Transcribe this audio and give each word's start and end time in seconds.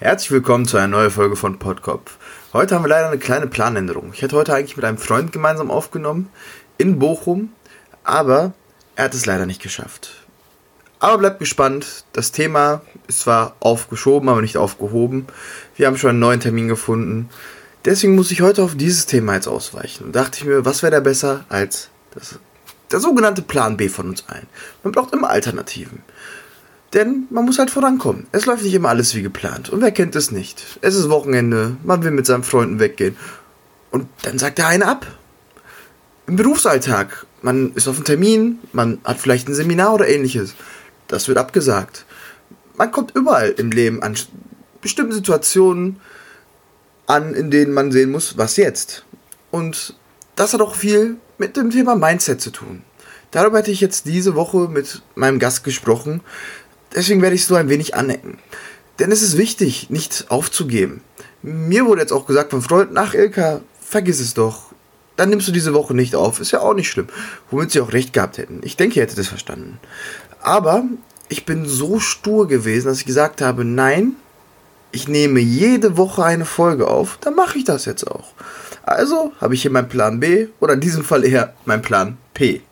Herzlich 0.00 0.32
willkommen 0.32 0.66
zu 0.66 0.76
einer 0.76 0.88
neuen 0.88 1.10
Folge 1.12 1.36
von 1.36 1.60
Podkopf. 1.60 2.16
Heute 2.52 2.74
haben 2.74 2.82
wir 2.82 2.88
leider 2.88 3.06
eine 3.06 3.18
kleine 3.18 3.46
Planänderung. 3.46 4.10
Ich 4.12 4.22
hätte 4.22 4.34
heute 4.34 4.52
eigentlich 4.52 4.76
mit 4.76 4.84
einem 4.84 4.98
Freund 4.98 5.30
gemeinsam 5.30 5.70
aufgenommen 5.70 6.30
in 6.78 6.98
Bochum, 6.98 7.52
aber 8.02 8.54
er 8.96 9.04
hat 9.04 9.14
es 9.14 9.24
leider 9.24 9.46
nicht 9.46 9.62
geschafft. 9.62 10.26
Aber 10.98 11.18
bleibt 11.18 11.38
gespannt. 11.38 12.04
Das 12.12 12.32
Thema 12.32 12.82
ist 13.06 13.20
zwar 13.20 13.54
aufgeschoben, 13.60 14.28
aber 14.28 14.42
nicht 14.42 14.56
aufgehoben. 14.56 15.26
Wir 15.76 15.86
haben 15.86 15.96
schon 15.96 16.10
einen 16.10 16.18
neuen 16.18 16.40
Termin 16.40 16.66
gefunden. 16.66 17.28
Deswegen 17.84 18.16
muss 18.16 18.32
ich 18.32 18.42
heute 18.42 18.64
auf 18.64 18.74
dieses 18.76 19.06
Thema 19.06 19.34
jetzt 19.34 19.46
ausweichen. 19.46 20.06
Und 20.06 20.16
dachte 20.16 20.40
ich 20.40 20.44
mir, 20.44 20.64
was 20.64 20.82
wäre 20.82 20.90
da 20.90 21.00
besser 21.00 21.44
als 21.48 21.88
das, 22.12 22.40
der 22.90 22.98
sogenannte 22.98 23.42
Plan 23.42 23.76
B 23.76 23.88
von 23.88 24.08
uns 24.08 24.24
allen. 24.28 24.48
Man 24.82 24.92
braucht 24.92 25.14
immer 25.14 25.30
Alternativen. 25.30 26.02
Denn 26.94 27.26
man 27.30 27.44
muss 27.44 27.58
halt 27.58 27.70
vorankommen. 27.70 28.28
Es 28.30 28.46
läuft 28.46 28.62
nicht 28.62 28.74
immer 28.74 28.88
alles 28.88 29.14
wie 29.14 29.22
geplant. 29.22 29.68
Und 29.68 29.82
wer 29.82 29.90
kennt 29.90 30.14
es 30.14 30.30
nicht? 30.30 30.78
Es 30.80 30.94
ist 30.94 31.10
Wochenende, 31.10 31.76
man 31.82 32.04
will 32.04 32.12
mit 32.12 32.24
seinen 32.24 32.44
Freunden 32.44 32.78
weggehen. 32.78 33.16
Und 33.90 34.08
dann 34.22 34.38
sagt 34.38 34.58
der 34.58 34.68
eine 34.68 34.86
ab. 34.86 35.06
Im 36.26 36.36
Berufsalltag, 36.36 37.26
man 37.42 37.72
ist 37.74 37.88
auf 37.88 37.96
einem 37.96 38.04
Termin, 38.04 38.58
man 38.72 38.98
hat 39.04 39.18
vielleicht 39.18 39.48
ein 39.48 39.54
Seminar 39.54 39.94
oder 39.94 40.08
ähnliches. 40.08 40.54
Das 41.08 41.28
wird 41.28 41.36
abgesagt. 41.36 42.06
Man 42.76 42.92
kommt 42.92 43.14
überall 43.14 43.50
im 43.50 43.72
Leben 43.72 44.02
an 44.02 44.16
bestimmten 44.80 45.12
Situationen 45.12 46.00
an, 47.06 47.34
in 47.34 47.50
denen 47.50 47.72
man 47.72 47.92
sehen 47.92 48.10
muss, 48.10 48.38
was 48.38 48.56
jetzt. 48.56 49.04
Und 49.50 49.96
das 50.36 50.54
hat 50.54 50.60
auch 50.60 50.74
viel 50.74 51.16
mit 51.38 51.56
dem 51.56 51.70
Thema 51.70 51.96
Mindset 51.96 52.40
zu 52.40 52.50
tun. 52.50 52.82
Darüber 53.30 53.58
hätte 53.58 53.72
ich 53.72 53.80
jetzt 53.80 54.06
diese 54.06 54.36
Woche 54.36 54.68
mit 54.68 55.02
meinem 55.16 55.40
Gast 55.40 55.64
gesprochen, 55.64 56.20
Deswegen 56.94 57.22
werde 57.22 57.34
ich 57.34 57.44
so 57.44 57.54
ein 57.56 57.68
wenig 57.68 57.94
anecken. 57.94 58.38
Denn 58.98 59.10
es 59.10 59.22
ist 59.22 59.36
wichtig, 59.36 59.90
nicht 59.90 60.26
aufzugeben. 60.28 61.00
Mir 61.42 61.86
wurde 61.86 62.00
jetzt 62.00 62.12
auch 62.12 62.26
gesagt 62.26 62.50
von 62.50 62.62
Freunden, 62.62 62.96
ach 62.96 63.14
Ilka, 63.14 63.60
vergiss 63.80 64.20
es 64.20 64.34
doch. 64.34 64.72
Dann 65.16 65.30
nimmst 65.30 65.48
du 65.48 65.52
diese 65.52 65.74
Woche 65.74 65.94
nicht 65.94 66.14
auf. 66.14 66.40
Ist 66.40 66.52
ja 66.52 66.60
auch 66.60 66.74
nicht 66.74 66.88
schlimm. 66.88 67.08
Womit 67.50 67.72
sie 67.72 67.80
auch 67.80 67.92
recht 67.92 68.12
gehabt 68.12 68.38
hätten. 68.38 68.60
Ich 68.62 68.76
denke, 68.76 68.96
ihr 68.96 69.02
hättet 69.02 69.18
das 69.18 69.28
verstanden. 69.28 69.78
Aber 70.40 70.84
ich 71.28 71.44
bin 71.44 71.66
so 71.66 71.98
stur 71.98 72.46
gewesen, 72.46 72.88
dass 72.88 72.98
ich 72.98 73.06
gesagt 73.06 73.40
habe, 73.40 73.64
nein, 73.64 74.12
ich 74.92 75.08
nehme 75.08 75.40
jede 75.40 75.96
Woche 75.96 76.24
eine 76.24 76.44
Folge 76.44 76.86
auf, 76.86 77.18
dann 77.20 77.34
mache 77.34 77.58
ich 77.58 77.64
das 77.64 77.84
jetzt 77.84 78.06
auch. 78.06 78.32
Also 78.84 79.32
habe 79.40 79.54
ich 79.54 79.62
hier 79.62 79.70
meinen 79.72 79.88
Plan 79.88 80.20
B 80.20 80.48
oder 80.60 80.74
in 80.74 80.80
diesem 80.80 81.02
Fall 81.02 81.24
eher 81.24 81.54
meinen 81.64 81.82
Plan 81.82 82.16
P. 82.32 82.62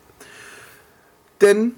Denn 1.41 1.73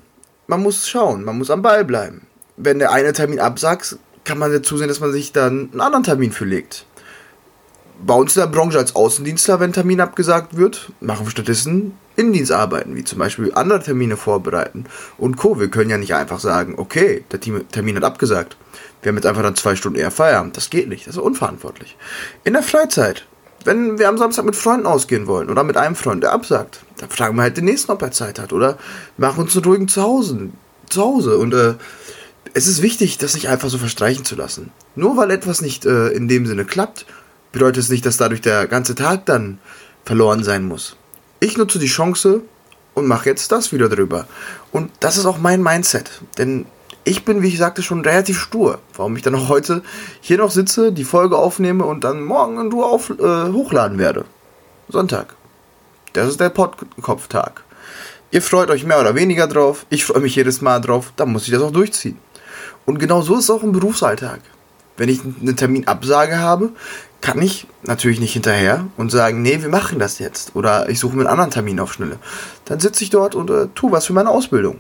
man 0.45 0.61
muss 0.61 0.87
schauen, 0.87 1.23
man 1.23 1.37
muss 1.37 1.49
am 1.49 1.63
Ball 1.63 1.83
bleiben 1.83 2.27
wenn 2.57 2.79
der 2.79 2.91
eine 2.91 3.13
Termin 3.13 3.39
absagt, 3.39 3.97
kann 4.23 4.37
man 4.37 4.51
ja 4.51 4.61
zusehen, 4.61 4.87
dass 4.87 4.99
man 4.99 5.11
sich 5.11 5.31
dann 5.31 5.69
einen 5.71 5.81
anderen 5.81 6.03
Termin 6.03 6.31
verlegt. 6.31 6.85
Bei 8.03 8.13
uns 8.13 8.35
in 8.35 8.41
der 8.41 8.47
Branche 8.47 8.77
als 8.77 8.95
Außendienstler, 8.95 9.59
wenn 9.59 9.71
Termin 9.71 10.01
abgesagt 10.01 10.57
wird, 10.57 10.91
machen 10.99 11.25
wir 11.25 11.31
stattdessen 11.31 11.93
Innendienstarbeiten, 12.17 12.95
wie 12.95 13.03
zum 13.03 13.19
Beispiel 13.19 13.53
andere 13.53 13.81
Termine 13.81 14.17
vorbereiten 14.17 14.85
und 15.17 15.37
Co. 15.37 15.59
Wir 15.59 15.69
können 15.69 15.89
ja 15.89 15.97
nicht 15.97 16.13
einfach 16.13 16.39
sagen, 16.39 16.75
okay, 16.77 17.23
der 17.31 17.39
Termin 17.39 17.95
hat 17.95 18.03
abgesagt. 18.03 18.57
Wir 19.01 19.09
haben 19.09 19.17
jetzt 19.17 19.25
einfach 19.25 19.43
dann 19.43 19.55
zwei 19.55 19.75
Stunden 19.75 19.99
eher 19.99 20.11
Feierabend. 20.11 20.57
Das 20.57 20.69
geht 20.69 20.89
nicht, 20.89 21.07
das 21.07 21.15
ist 21.15 21.21
unverantwortlich. 21.21 21.95
In 22.43 22.53
der 22.53 22.63
Freizeit, 22.63 23.25
wenn 23.63 23.97
wir 23.97 24.09
am 24.09 24.17
Samstag 24.17 24.45
mit 24.45 24.55
Freunden 24.55 24.87
ausgehen 24.87 25.27
wollen 25.27 25.49
oder 25.49 25.63
mit 25.63 25.77
einem 25.77 25.95
Freund, 25.95 26.23
der 26.23 26.33
absagt, 26.33 26.83
dann 26.97 27.09
fragen 27.09 27.35
wir 27.35 27.43
halt 27.43 27.57
den 27.57 27.65
nächsten, 27.65 27.91
ob 27.91 28.01
er 28.01 28.11
Zeit 28.11 28.39
hat 28.39 28.51
oder 28.51 28.77
machen 29.17 29.41
uns 29.41 29.55
einen 29.55 29.65
ruhigen 29.65 29.87
Zuhause. 29.87 30.49
Zu 30.89 31.01
Hause 31.01 31.37
und 31.37 31.53
äh, 31.53 31.73
es 32.55 32.67
ist 32.67 32.81
wichtig, 32.81 33.17
das 33.17 33.33
nicht 33.33 33.49
einfach 33.49 33.67
so 33.69 33.77
verstreichen 33.77 34.23
zu 34.23 34.35
lassen. 34.35 34.71
Nur 34.95 35.17
weil 35.17 35.29
etwas 35.29 35.61
nicht 35.61 35.85
äh, 35.85 36.07
in 36.07 36.29
dem 36.29 36.47
Sinne 36.47 36.63
klappt, 36.63 37.05
bedeutet 37.51 37.83
es 37.83 37.89
nicht, 37.89 38.05
dass 38.05 38.15
dadurch 38.15 38.39
der 38.39 38.65
ganze 38.67 38.95
Tag 38.95 39.25
dann 39.25 39.59
verloren 40.05 40.41
sein 40.41 40.65
muss. 40.65 40.95
Ich 41.41 41.57
nutze 41.57 41.79
die 41.79 41.87
Chance 41.87 42.41
und 42.93 43.07
mache 43.07 43.27
jetzt 43.27 43.51
das 43.51 43.73
wieder 43.73 43.89
drüber. 43.89 44.25
Und 44.71 44.89
das 45.01 45.17
ist 45.17 45.25
auch 45.25 45.37
mein 45.37 45.61
Mindset. 45.61 46.21
Denn 46.37 46.65
ich 47.03 47.25
bin, 47.25 47.41
wie 47.41 47.49
ich 47.49 47.57
sagte, 47.57 47.83
schon 47.83 47.99
relativ 47.99 48.39
stur. 48.39 48.79
Warum 48.95 49.17
ich 49.17 49.21
dann 49.21 49.35
auch 49.35 49.49
heute 49.49 49.83
hier 50.21 50.37
noch 50.37 50.51
sitze, 50.51 50.93
die 50.93 51.03
Folge 51.03 51.37
aufnehme 51.37 51.83
und 51.83 52.05
dann 52.05 52.23
morgen 52.23 52.57
in 52.61 52.71
Ruhe 52.71 52.85
auf, 52.85 53.09
äh, 53.09 53.51
hochladen 53.51 53.97
werde. 53.97 54.23
Sonntag. 54.87 55.35
Das 56.13 56.29
ist 56.29 56.39
der 56.39 56.51
Podkopftag. 56.51 57.65
Ihr 58.31 58.41
freut 58.41 58.69
euch 58.69 58.85
mehr 58.85 59.01
oder 59.01 59.13
weniger 59.13 59.47
drauf. 59.47 59.85
Ich 59.89 60.05
freue 60.05 60.21
mich 60.21 60.37
jedes 60.37 60.61
Mal 60.61 60.79
drauf. 60.79 61.11
Dann 61.17 61.33
muss 61.33 61.43
ich 61.43 61.51
das 61.51 61.61
auch 61.61 61.71
durchziehen. 61.71 62.17
Und 62.85 62.99
genau 62.99 63.21
so 63.21 63.35
ist 63.35 63.45
es 63.45 63.49
auch 63.49 63.63
im 63.63 63.71
Berufsalltag. 63.71 64.39
Wenn 64.97 65.09
ich 65.09 65.21
einen 65.23 65.55
Terminabsage 65.57 66.39
habe, 66.39 66.71
kann 67.21 67.41
ich 67.41 67.67
natürlich 67.83 68.19
nicht 68.19 68.33
hinterher 68.33 68.85
und 68.97 69.11
sagen, 69.11 69.41
nee, 69.41 69.61
wir 69.61 69.69
machen 69.69 69.99
das 69.99 70.19
jetzt. 70.19 70.55
Oder 70.55 70.89
ich 70.89 70.99
suche 70.99 71.15
mir 71.15 71.21
einen 71.23 71.31
anderen 71.31 71.51
Termin 71.51 71.79
auf 71.79 71.93
Schnelle. 71.93 72.19
Dann 72.65 72.79
sitze 72.79 73.03
ich 73.03 73.09
dort 73.09 73.35
und 73.35 73.49
äh, 73.49 73.67
tue 73.73 73.91
was 73.91 74.05
für 74.05 74.13
meine 74.13 74.29
Ausbildung. 74.29 74.77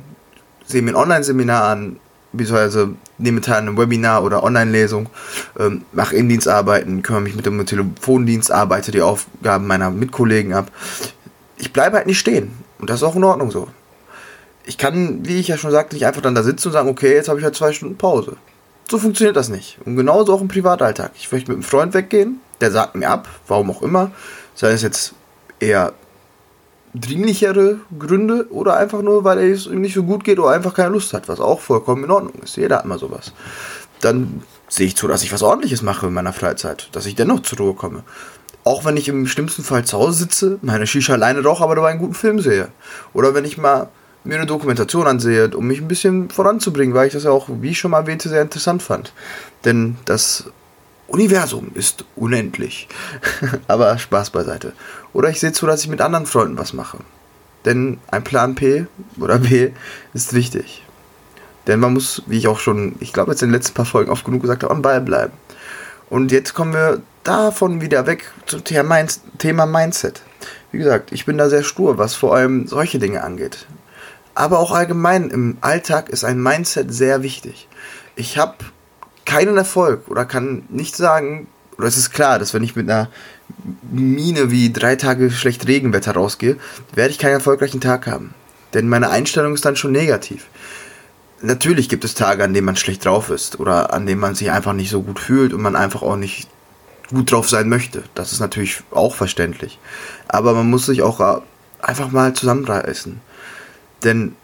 Sehe 0.65 0.81
mir 0.81 0.91
ein 0.91 0.95
Online-Seminar 0.95 1.63
an, 1.63 1.99
beziehungsweise 2.31 2.91
nehme 3.17 3.41
teil 3.41 3.55
an 3.55 3.67
einem 3.67 3.77
Webinar 3.77 4.23
oder 4.23 4.43
Online-Lesung, 4.43 5.09
ähm, 5.59 5.85
mache 5.91 6.15
Innendienstarbeiten, 6.15 7.01
kümmere 7.01 7.23
mich 7.23 7.35
mit 7.35 7.45
dem 7.45 7.65
Telefondienst, 7.65 8.51
arbeite 8.51 8.91
die 8.91 9.01
Aufgaben 9.01 9.67
meiner 9.67 9.89
Mitkollegen 9.89 10.53
ab. 10.53 10.71
Ich 11.57 11.73
bleibe 11.73 11.97
halt 11.97 12.07
nicht 12.07 12.19
stehen. 12.19 12.51
Und 12.79 12.89
das 12.89 12.97
ist 12.97 13.03
auch 13.03 13.15
in 13.15 13.23
Ordnung 13.23 13.51
so 13.51 13.67
ich 14.65 14.77
kann, 14.77 15.25
wie 15.25 15.39
ich 15.39 15.47
ja 15.47 15.57
schon 15.57 15.71
sagte, 15.71 15.95
nicht 15.95 16.05
einfach 16.05 16.21
dann 16.21 16.35
da 16.35 16.43
sitzen 16.43 16.69
und 16.69 16.73
sagen, 16.73 16.89
okay, 16.89 17.13
jetzt 17.13 17.29
habe 17.29 17.39
ich 17.39 17.45
halt 17.45 17.55
zwei 17.55 17.71
Stunden 17.71 17.97
Pause. 17.97 18.37
So 18.89 18.97
funktioniert 18.97 19.35
das 19.35 19.49
nicht. 19.49 19.79
Und 19.85 19.95
genauso 19.95 20.33
auch 20.33 20.41
im 20.41 20.47
Privatalltag. 20.47 21.11
Ich 21.15 21.31
möchte 21.31 21.49
mit 21.49 21.57
einem 21.57 21.63
Freund 21.63 21.93
weggehen, 21.93 22.39
der 22.61 22.71
sagt 22.71 22.95
mir 22.95 23.09
ab, 23.09 23.27
warum 23.47 23.71
auch 23.71 23.81
immer. 23.81 24.11
Sei 24.53 24.71
es 24.71 24.81
jetzt 24.81 25.13
eher 25.59 25.93
dringlichere 26.93 27.79
Gründe 27.97 28.47
oder 28.51 28.77
einfach 28.77 29.01
nur, 29.01 29.23
weil 29.23 29.39
es 29.39 29.65
ihm 29.65 29.81
nicht 29.81 29.95
so 29.95 30.03
gut 30.03 30.23
geht 30.23 30.39
oder 30.39 30.51
einfach 30.51 30.73
keine 30.73 30.89
Lust 30.89 31.13
hat, 31.13 31.27
was 31.27 31.39
auch 31.39 31.59
vollkommen 31.59 32.05
in 32.05 32.11
Ordnung 32.11 32.33
ist. 32.43 32.55
Jeder 32.57 32.77
hat 32.77 32.85
mal 32.85 32.99
sowas. 32.99 33.33
Dann 34.01 34.43
sehe 34.69 34.87
ich 34.87 34.95
zu, 34.95 35.07
dass 35.07 35.23
ich 35.23 35.33
was 35.33 35.43
ordentliches 35.43 35.81
mache 35.81 36.07
in 36.07 36.13
meiner 36.13 36.33
Freizeit, 36.33 36.89
dass 36.93 37.05
ich 37.05 37.15
dennoch 37.15 37.41
zur 37.41 37.57
Ruhe 37.59 37.73
komme. 37.73 38.03
Auch 38.63 38.85
wenn 38.85 38.97
ich 38.97 39.07
im 39.09 39.27
schlimmsten 39.27 39.63
Fall 39.63 39.85
zu 39.85 39.97
Hause 39.97 40.19
sitze, 40.19 40.57
meine 40.61 40.87
Shisha 40.87 41.13
alleine 41.13 41.43
rauche, 41.43 41.63
aber 41.63 41.75
dabei 41.75 41.89
einen 41.89 41.99
guten 41.99 42.15
Film 42.15 42.39
sehe. 42.39 42.69
Oder 43.13 43.33
wenn 43.33 43.45
ich 43.45 43.57
mal 43.57 43.89
mir 44.25 44.35
eine 44.35 44.45
Dokumentation 44.45 45.07
ansehe, 45.07 45.49
um 45.55 45.67
mich 45.67 45.81
ein 45.81 45.87
bisschen 45.87 46.29
voranzubringen, 46.29 46.95
weil 46.95 47.07
ich 47.07 47.13
das 47.13 47.23
ja 47.23 47.31
auch, 47.31 47.47
wie 47.61 47.71
ich 47.71 47.79
schon 47.79 47.91
mal 47.91 48.01
erwähnte, 48.01 48.29
sehr 48.29 48.41
interessant 48.41 48.81
fand. 48.81 49.13
Denn 49.63 49.97
das 50.05 50.45
Universum 51.07 51.71
ist 51.75 52.05
unendlich. 52.15 52.87
Aber 53.67 53.97
Spaß 53.97 54.31
beiseite. 54.31 54.73
Oder 55.13 55.29
ich 55.29 55.39
sehe 55.39 55.51
zu, 55.51 55.65
dass 55.67 55.83
ich 55.83 55.89
mit 55.89 56.01
anderen 56.01 56.25
Freunden 56.25 56.57
was 56.57 56.73
mache. 56.73 56.97
Denn 57.65 57.99
ein 58.11 58.23
Plan 58.23 58.55
P 58.55 58.87
oder 59.19 59.39
B 59.39 59.71
ist 60.13 60.33
wichtig. 60.33 60.83
Denn 61.67 61.79
man 61.79 61.93
muss, 61.93 62.21
wie 62.27 62.37
ich 62.37 62.47
auch 62.47 62.59
schon, 62.59 62.95
ich 62.99 63.13
glaube 63.13 63.31
jetzt 63.31 63.41
in 63.41 63.49
den 63.49 63.55
letzten 63.55 63.73
paar 63.73 63.85
Folgen 63.85 64.11
oft 64.11 64.25
genug 64.25 64.41
gesagt 64.41 64.63
habe, 64.63 64.73
am 64.73 64.81
Ball 64.81 65.01
bleiben. 65.01 65.33
Und 66.09 66.31
jetzt 66.31 66.53
kommen 66.53 66.73
wir 66.73 67.01
davon 67.23 67.81
wieder 67.81 68.05
weg 68.05 68.31
zum 68.45 68.63
Thema 68.63 69.65
Mindset. 69.65 70.21
Wie 70.71 70.77
gesagt, 70.77 71.11
ich 71.11 71.25
bin 71.25 71.37
da 71.37 71.49
sehr 71.49 71.63
stur, 71.63 71.97
was 71.97 72.13
vor 72.13 72.35
allem 72.35 72.67
solche 72.67 72.99
Dinge 72.99 73.23
angeht 73.23 73.65
aber 74.35 74.59
auch 74.59 74.71
allgemein 74.71 75.29
im 75.29 75.57
Alltag 75.61 76.09
ist 76.09 76.23
ein 76.23 76.41
Mindset 76.41 76.93
sehr 76.93 77.23
wichtig. 77.23 77.67
Ich 78.15 78.37
habe 78.37 78.55
keinen 79.25 79.57
Erfolg 79.57 80.07
oder 80.07 80.25
kann 80.25 80.63
nicht 80.69 80.95
sagen, 80.95 81.47
oder 81.77 81.87
es 81.87 81.97
ist 81.97 82.11
klar, 82.11 82.37
dass 82.37 82.53
wenn 82.53 82.63
ich 82.63 82.75
mit 82.75 82.89
einer 82.89 83.09
Mine 83.91 84.51
wie 84.51 84.71
drei 84.71 84.95
Tage 84.95 85.31
schlecht 85.31 85.67
Regenwetter 85.67 86.13
rausgehe, 86.13 86.57
werde 86.93 87.11
ich 87.11 87.19
keinen 87.19 87.33
erfolgreichen 87.33 87.81
Tag 87.81 88.07
haben. 88.07 88.33
Denn 88.73 88.89
meine 88.89 89.09
Einstellung 89.09 89.53
ist 89.53 89.65
dann 89.65 89.75
schon 89.75 89.91
negativ. 89.91 90.45
Natürlich 91.41 91.89
gibt 91.89 92.03
es 92.03 92.13
Tage, 92.13 92.43
an 92.43 92.53
denen 92.53 92.65
man 92.65 92.75
schlecht 92.75 93.05
drauf 93.05 93.29
ist 93.29 93.59
oder 93.59 93.93
an 93.93 94.05
denen 94.05 94.21
man 94.21 94.35
sich 94.35 94.51
einfach 94.51 94.73
nicht 94.73 94.89
so 94.89 95.01
gut 95.01 95.19
fühlt 95.19 95.53
und 95.53 95.61
man 95.61 95.75
einfach 95.75 96.01
auch 96.01 96.15
nicht 96.15 96.49
gut 97.09 97.31
drauf 97.31 97.49
sein 97.49 97.69
möchte. 97.69 98.03
Das 98.15 98.31
ist 98.31 98.39
natürlich 98.39 98.81
auch 98.91 99.15
verständlich. 99.15 99.79
Aber 100.27 100.53
man 100.53 100.69
muss 100.69 100.85
sich 100.87 101.03
auch 101.03 101.41
einfach 101.81 102.11
mal 102.11 102.33
zusammenreißen. 102.33 103.21
Denn 104.03 104.35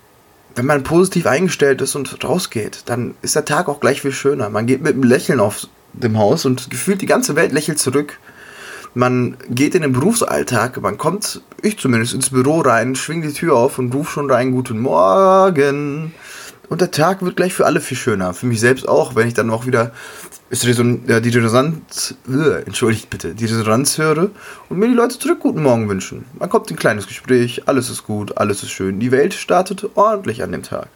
wenn 0.56 0.65
man 0.65 0.83
positiv 0.83 1.27
eingestellt 1.27 1.81
ist 1.81 1.95
und 1.95 2.24
rausgeht, 2.24 2.83
dann 2.86 3.15
ist 3.21 3.36
der 3.36 3.45
Tag 3.45 3.69
auch 3.69 3.80
gleich 3.80 4.01
viel 4.01 4.12
schöner. 4.12 4.50
Man 4.50 4.65
geht 4.65 4.81
mit 4.81 4.94
einem 4.94 5.03
Lächeln 5.03 5.39
auf 5.39 5.68
dem 5.94 6.18
Haus 6.18 6.45
und 6.45 6.69
gefühlt 6.69 7.01
die 7.01 7.06
ganze 7.06 7.36
Welt 7.36 7.51
lächelt 7.51 7.80
zurück. 7.80 8.18
Man 8.94 9.38
geht 9.50 9.74
in 9.74 9.83
den 9.83 9.94
Berufsalltag, 9.94 10.81
man 10.81 10.98
kommt, 10.98 11.42
ich 11.62 11.80
zumindest, 11.80 12.13
ins 12.13 12.31
Büro 12.31 12.59
rein, 12.59 12.95
schwingt 12.95 13.24
die 13.24 13.31
Tür 13.31 13.56
auf 13.56 13.80
und 13.80 13.94
ruft 13.95 14.12
schon 14.12 14.30
rein, 14.30 14.51
guten 14.51 14.80
Morgen. 14.80 16.13
Und 16.68 16.81
der 16.81 16.92
Tag 16.92 17.21
wird 17.21 17.38
gleich 17.38 17.54
für 17.54 17.65
alle 17.65 17.80
viel 17.80 17.97
schöner. 17.97 18.33
Für 18.33 18.47
mich 18.47 18.59
selbst 18.59 18.88
auch, 18.88 19.15
wenn 19.15 19.27
ich 19.27 19.33
dann 19.33 19.50
auch 19.50 19.65
wieder 19.65 19.94
ist 20.51 20.68
Reson 20.68 21.03
ja, 21.07 21.21
die 21.21 21.30
Resonanz, 21.30 22.13
äh, 22.30 22.63
entschuldigt 22.65 23.09
bitte, 23.09 23.33
die 23.33 23.45
Resonanz 23.45 23.98
höre 23.98 24.30
und 24.68 24.77
mir 24.77 24.89
die 24.89 24.94
Leute 24.94 25.18
zurück 25.18 25.39
guten 25.39 25.63
Morgen 25.63 25.88
wünschen. 25.88 26.25
Man 26.38 26.50
kommt 26.50 26.69
in 26.69 26.75
ein 26.75 26.80
kleines 26.80 27.07
Gespräch, 27.07 27.63
alles 27.68 27.89
ist 27.89 28.03
gut, 28.03 28.38
alles 28.38 28.62
ist 28.62 28.71
schön. 28.71 29.00
Die 29.00 29.12
Welt 29.12 29.33
startet 29.33 29.89
ordentlich 29.95 30.44
an 30.44 30.51
dem 30.51 30.63
Tag. 30.63 30.89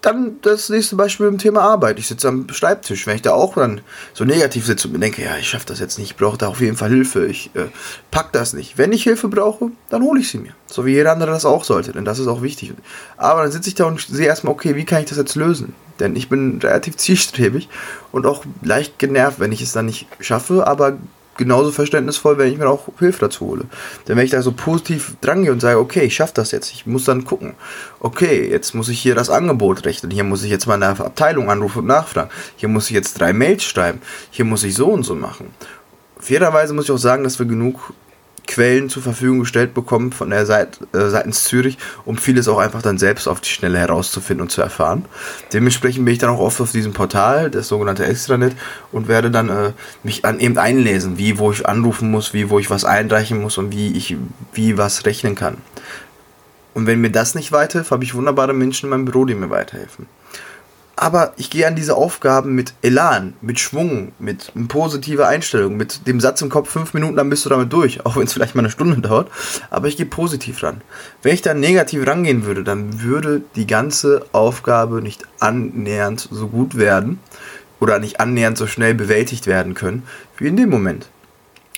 dann 0.00 0.38
das 0.42 0.68
nächste 0.70 0.96
Beispiel 0.96 1.26
im 1.26 1.38
Thema 1.38 1.60
Arbeit. 1.60 2.00
Ich 2.00 2.08
sitze 2.08 2.26
am 2.26 2.48
Schreibtisch, 2.50 3.06
wenn 3.06 3.14
ich 3.14 3.22
da 3.22 3.32
auch 3.32 3.54
dann 3.54 3.80
so 4.12 4.24
negativ 4.24 4.66
sitze 4.66 4.88
und 4.88 4.94
mir 4.94 5.00
denke, 5.00 5.22
ja, 5.22 5.36
ich 5.38 5.48
schaffe 5.48 5.66
das 5.66 5.78
jetzt 5.78 5.98
nicht, 5.98 6.10
ich 6.10 6.16
brauche 6.16 6.38
da 6.38 6.48
auf 6.48 6.60
jeden 6.60 6.76
Fall 6.76 6.90
Hilfe, 6.90 7.26
ich 7.26 7.50
äh, 7.54 7.66
pack 8.10 8.32
das 8.32 8.54
nicht. 8.54 8.76
Wenn 8.76 8.90
ich 8.90 9.04
Hilfe 9.04 9.28
brauche, 9.28 9.70
dann 9.88 10.02
hole 10.02 10.20
ich 10.20 10.30
sie 10.30 10.38
mir. 10.38 10.52
So 10.66 10.84
wie 10.84 10.94
jeder 10.94 11.12
andere 11.12 11.30
das 11.30 11.44
auch 11.44 11.62
sollte, 11.62 11.92
denn 11.92 12.04
das 12.04 12.18
ist 12.18 12.26
auch 12.26 12.42
wichtig. 12.42 12.74
Aber 13.16 13.42
dann 13.42 13.52
sitze 13.52 13.68
ich 13.68 13.76
da 13.76 13.84
und 13.84 14.00
sehe 14.00 14.26
erstmal, 14.26 14.52
okay, 14.52 14.74
wie 14.74 14.84
kann 14.84 15.00
ich 15.00 15.08
das 15.08 15.18
jetzt 15.18 15.36
lösen? 15.36 15.74
Denn 16.00 16.16
ich 16.16 16.28
bin 16.28 16.58
relativ 16.62 16.96
zielstrebig 16.96 17.68
und 18.12 18.26
auch 18.26 18.44
leicht 18.62 18.98
genervt, 18.98 19.40
wenn 19.40 19.52
ich 19.52 19.62
es 19.62 19.72
dann 19.72 19.86
nicht 19.86 20.06
schaffe, 20.20 20.66
aber 20.66 20.98
genauso 21.38 21.72
verständnisvoll, 21.72 22.36
wenn 22.36 22.52
ich 22.52 22.58
mir 22.58 22.68
auch 22.68 22.88
Hilfe 22.98 23.20
dazu 23.20 23.46
hole. 23.46 23.64
Denn 24.06 24.16
wenn 24.16 24.24
ich 24.24 24.32
da 24.32 24.42
so 24.42 24.52
positiv 24.52 25.16
drangehe 25.22 25.52
und 25.52 25.60
sage, 25.60 25.78
okay, 25.78 26.00
ich 26.00 26.16
schaffe 26.16 26.34
das 26.34 26.50
jetzt, 26.50 26.70
ich 26.72 26.84
muss 26.84 27.04
dann 27.04 27.24
gucken, 27.24 27.54
okay, 28.00 28.46
jetzt 28.50 28.74
muss 28.74 28.90
ich 28.90 29.00
hier 29.00 29.14
das 29.14 29.30
Angebot 29.30 29.86
rechnen, 29.86 30.10
hier 30.10 30.24
muss 30.24 30.42
ich 30.42 30.50
jetzt 30.50 30.66
mal 30.66 30.74
in 30.74 30.80
der 30.80 30.90
Abteilung 30.90 31.48
anrufen 31.48 31.78
und 31.78 31.86
nachfragen, 31.86 32.30
hier 32.56 32.68
muss 32.68 32.86
ich 32.86 32.94
jetzt 32.94 33.18
drei 33.18 33.32
Mails 33.32 33.62
schreiben, 33.64 34.02
hier 34.30 34.44
muss 34.44 34.64
ich 34.64 34.74
so 34.74 34.88
und 34.88 35.04
so 35.04 35.14
machen. 35.14 35.50
Fairerweise 36.18 36.74
muss 36.74 36.86
ich 36.86 36.90
auch 36.90 36.98
sagen, 36.98 37.24
dass 37.24 37.38
wir 37.38 37.46
genug 37.46 37.92
Quellen 38.48 38.88
zur 38.88 39.02
Verfügung 39.02 39.40
gestellt 39.40 39.74
bekommen 39.74 40.10
von 40.10 40.30
der 40.30 40.46
Seite 40.46 40.88
äh, 40.92 41.08
seitens 41.08 41.44
Zürich, 41.44 41.78
um 42.04 42.16
vieles 42.16 42.48
auch 42.48 42.58
einfach 42.58 42.82
dann 42.82 42.98
selbst 42.98 43.28
auf 43.28 43.40
die 43.40 43.50
Schnelle 43.50 43.78
herauszufinden 43.78 44.42
und 44.42 44.50
zu 44.50 44.60
erfahren. 44.60 45.04
Dementsprechend 45.52 46.04
bin 46.04 46.12
ich 46.12 46.18
dann 46.18 46.30
auch 46.30 46.40
oft 46.40 46.60
auf 46.60 46.72
diesem 46.72 46.92
Portal, 46.92 47.50
das 47.50 47.68
sogenannte 47.68 48.04
Extranet, 48.06 48.56
und 48.90 49.06
werde 49.06 49.30
dann 49.30 49.48
äh, 49.48 49.72
mich 50.02 50.22
dann 50.22 50.40
eben 50.40 50.58
einlesen, 50.58 51.18
wie, 51.18 51.38
wo 51.38 51.52
ich 51.52 51.68
anrufen 51.68 52.10
muss, 52.10 52.34
wie, 52.34 52.50
wo 52.50 52.58
ich 52.58 52.70
was 52.70 52.84
einreichen 52.84 53.40
muss 53.40 53.58
und 53.58 53.72
wie 53.72 53.92
ich, 53.96 54.16
wie 54.52 54.76
was 54.76 55.04
rechnen 55.04 55.34
kann. 55.34 55.58
Und 56.74 56.86
wenn 56.86 57.00
mir 57.00 57.10
das 57.10 57.34
nicht 57.34 57.52
weiterhilft, 57.52 57.90
habe 57.90 58.04
ich 58.04 58.14
wunderbare 58.14 58.54
Menschen 58.54 58.86
in 58.86 58.90
meinem 58.90 59.04
Büro, 59.04 59.24
die 59.24 59.34
mir 59.34 59.50
weiterhelfen 59.50 60.06
aber 61.00 61.32
ich 61.36 61.48
gehe 61.48 61.66
an 61.66 61.76
diese 61.76 61.94
Aufgaben 61.94 62.54
mit 62.54 62.74
Elan, 62.82 63.34
mit 63.40 63.60
Schwung, 63.60 64.12
mit 64.18 64.52
positiver 64.68 65.28
Einstellung, 65.28 65.76
mit 65.76 66.06
dem 66.06 66.20
Satz 66.20 66.42
im 66.42 66.48
Kopf, 66.48 66.70
fünf 66.70 66.92
Minuten, 66.92 67.16
dann 67.16 67.30
bist 67.30 67.44
du 67.44 67.48
damit 67.48 67.72
durch, 67.72 68.04
auch 68.06 68.16
wenn 68.16 68.24
es 68.24 68.32
vielleicht 68.32 68.54
mal 68.54 68.62
eine 68.62 68.70
Stunde 68.70 69.00
dauert, 69.00 69.30
aber 69.70 69.86
ich 69.88 69.96
gehe 69.96 70.06
positiv 70.06 70.62
ran. 70.62 70.80
Wenn 71.22 71.34
ich 71.34 71.42
dann 71.42 71.60
negativ 71.60 72.06
rangehen 72.06 72.44
würde, 72.44 72.64
dann 72.64 73.00
würde 73.00 73.42
die 73.54 73.66
ganze 73.66 74.26
Aufgabe 74.32 75.00
nicht 75.00 75.22
annähernd 75.38 76.28
so 76.30 76.48
gut 76.48 76.76
werden 76.76 77.20
oder 77.80 78.00
nicht 78.00 78.20
annähernd 78.20 78.58
so 78.58 78.66
schnell 78.66 78.94
bewältigt 78.94 79.46
werden 79.46 79.74
können, 79.74 80.02
wie 80.36 80.48
in 80.48 80.56
dem 80.56 80.70
Moment. 80.70 81.08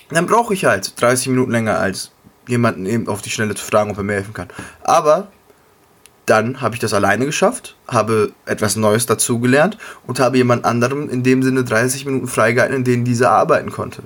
Dann 0.09 0.27
brauche 0.27 0.55
ich 0.55 0.65
halt 0.65 1.01
30 1.01 1.29
Minuten 1.29 1.53
länger 1.53 1.79
als 1.79 2.11
jemanden 2.49 2.87
eben 2.87 3.07
auf 3.07 3.23
die 3.23 3.31
Schnelle 3.31 3.55
zu 3.55 3.65
fragen, 3.65 3.91
ob 3.91 3.99
er 3.99 4.03
mir 4.03 4.15
helfen 4.15 4.35
kann. 4.35 4.49
Aber 4.83 5.29
dann 6.31 6.61
habe 6.61 6.77
ich 6.77 6.81
das 6.81 6.95
alleine 6.95 7.27
geschafft, 7.27 7.75
habe 7.89 8.33
etwas 8.47 8.77
Neues 8.77 9.07
dazugelernt 9.07 9.77
und 10.07 10.21
habe 10.21 10.37
jemand 10.37 10.65
anderem 10.65 11.11
in 11.11 11.25
dem 11.25 11.43
Sinne 11.43 11.65
30 11.65 12.07
Minuten 12.07 12.29
freigehalten, 12.29 12.77
in 12.77 12.85
denen 12.85 13.05
dieser 13.05 13.33
arbeiten 13.33 13.73
konnte. 13.73 14.05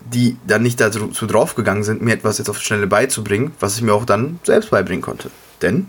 Die 0.00 0.36
dann 0.46 0.62
nicht 0.62 0.80
dazu 0.80 1.08
draufgegangen 1.26 1.82
sind, 1.82 2.02
mir 2.02 2.12
etwas 2.12 2.36
jetzt 2.36 2.50
auf 2.50 2.58
die 2.58 2.64
Schnelle 2.64 2.86
beizubringen, 2.86 3.52
was 3.58 3.76
ich 3.76 3.82
mir 3.82 3.94
auch 3.94 4.04
dann 4.04 4.38
selbst 4.44 4.70
beibringen 4.70 5.00
konnte. 5.00 5.30
Denn 5.62 5.88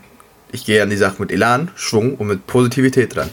ich 0.54 0.64
gehe 0.64 0.82
an 0.82 0.90
die 0.90 0.96
Sache 0.96 1.18
mit 1.20 1.34
Elan, 1.34 1.70
Schwung 1.76 2.16
und 2.16 2.28
mit 2.28 2.48
Positivität 2.48 3.14
dran. 3.14 3.30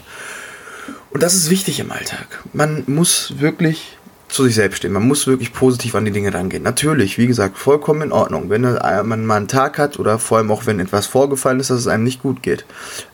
Und 1.11 1.23
das 1.23 1.35
ist 1.35 1.49
wichtig 1.49 1.79
im 1.79 1.91
Alltag. 1.91 2.43
Man 2.51 2.83
muss 2.87 3.35
wirklich 3.39 3.97
zu 4.33 4.43
sich 4.45 4.55
selbst 4.55 4.77
stehen. 4.77 4.91
Man 4.91 5.07
muss 5.07 5.27
wirklich 5.27 5.53
positiv 5.53 5.93
an 5.93 6.05
die 6.05 6.11
Dinge 6.11 6.33
rangehen. 6.33 6.63
Natürlich, 6.63 7.17
wie 7.17 7.27
gesagt, 7.27 7.57
vollkommen 7.57 8.01
in 8.01 8.11
Ordnung, 8.11 8.49
wenn 8.49 8.61
man 8.61 9.25
mal 9.25 9.37
einen 9.37 9.47
Tag 9.47 9.77
hat 9.77 9.99
oder 9.99 10.17
vor 10.17 10.39
allem 10.39 10.51
auch 10.51 10.65
wenn 10.65 10.79
etwas 10.79 11.05
vorgefallen 11.05 11.59
ist, 11.59 11.69
dass 11.69 11.79
es 11.79 11.87
einem 11.87 12.03
nicht 12.03 12.23
gut 12.23 12.41
geht. 12.41 12.65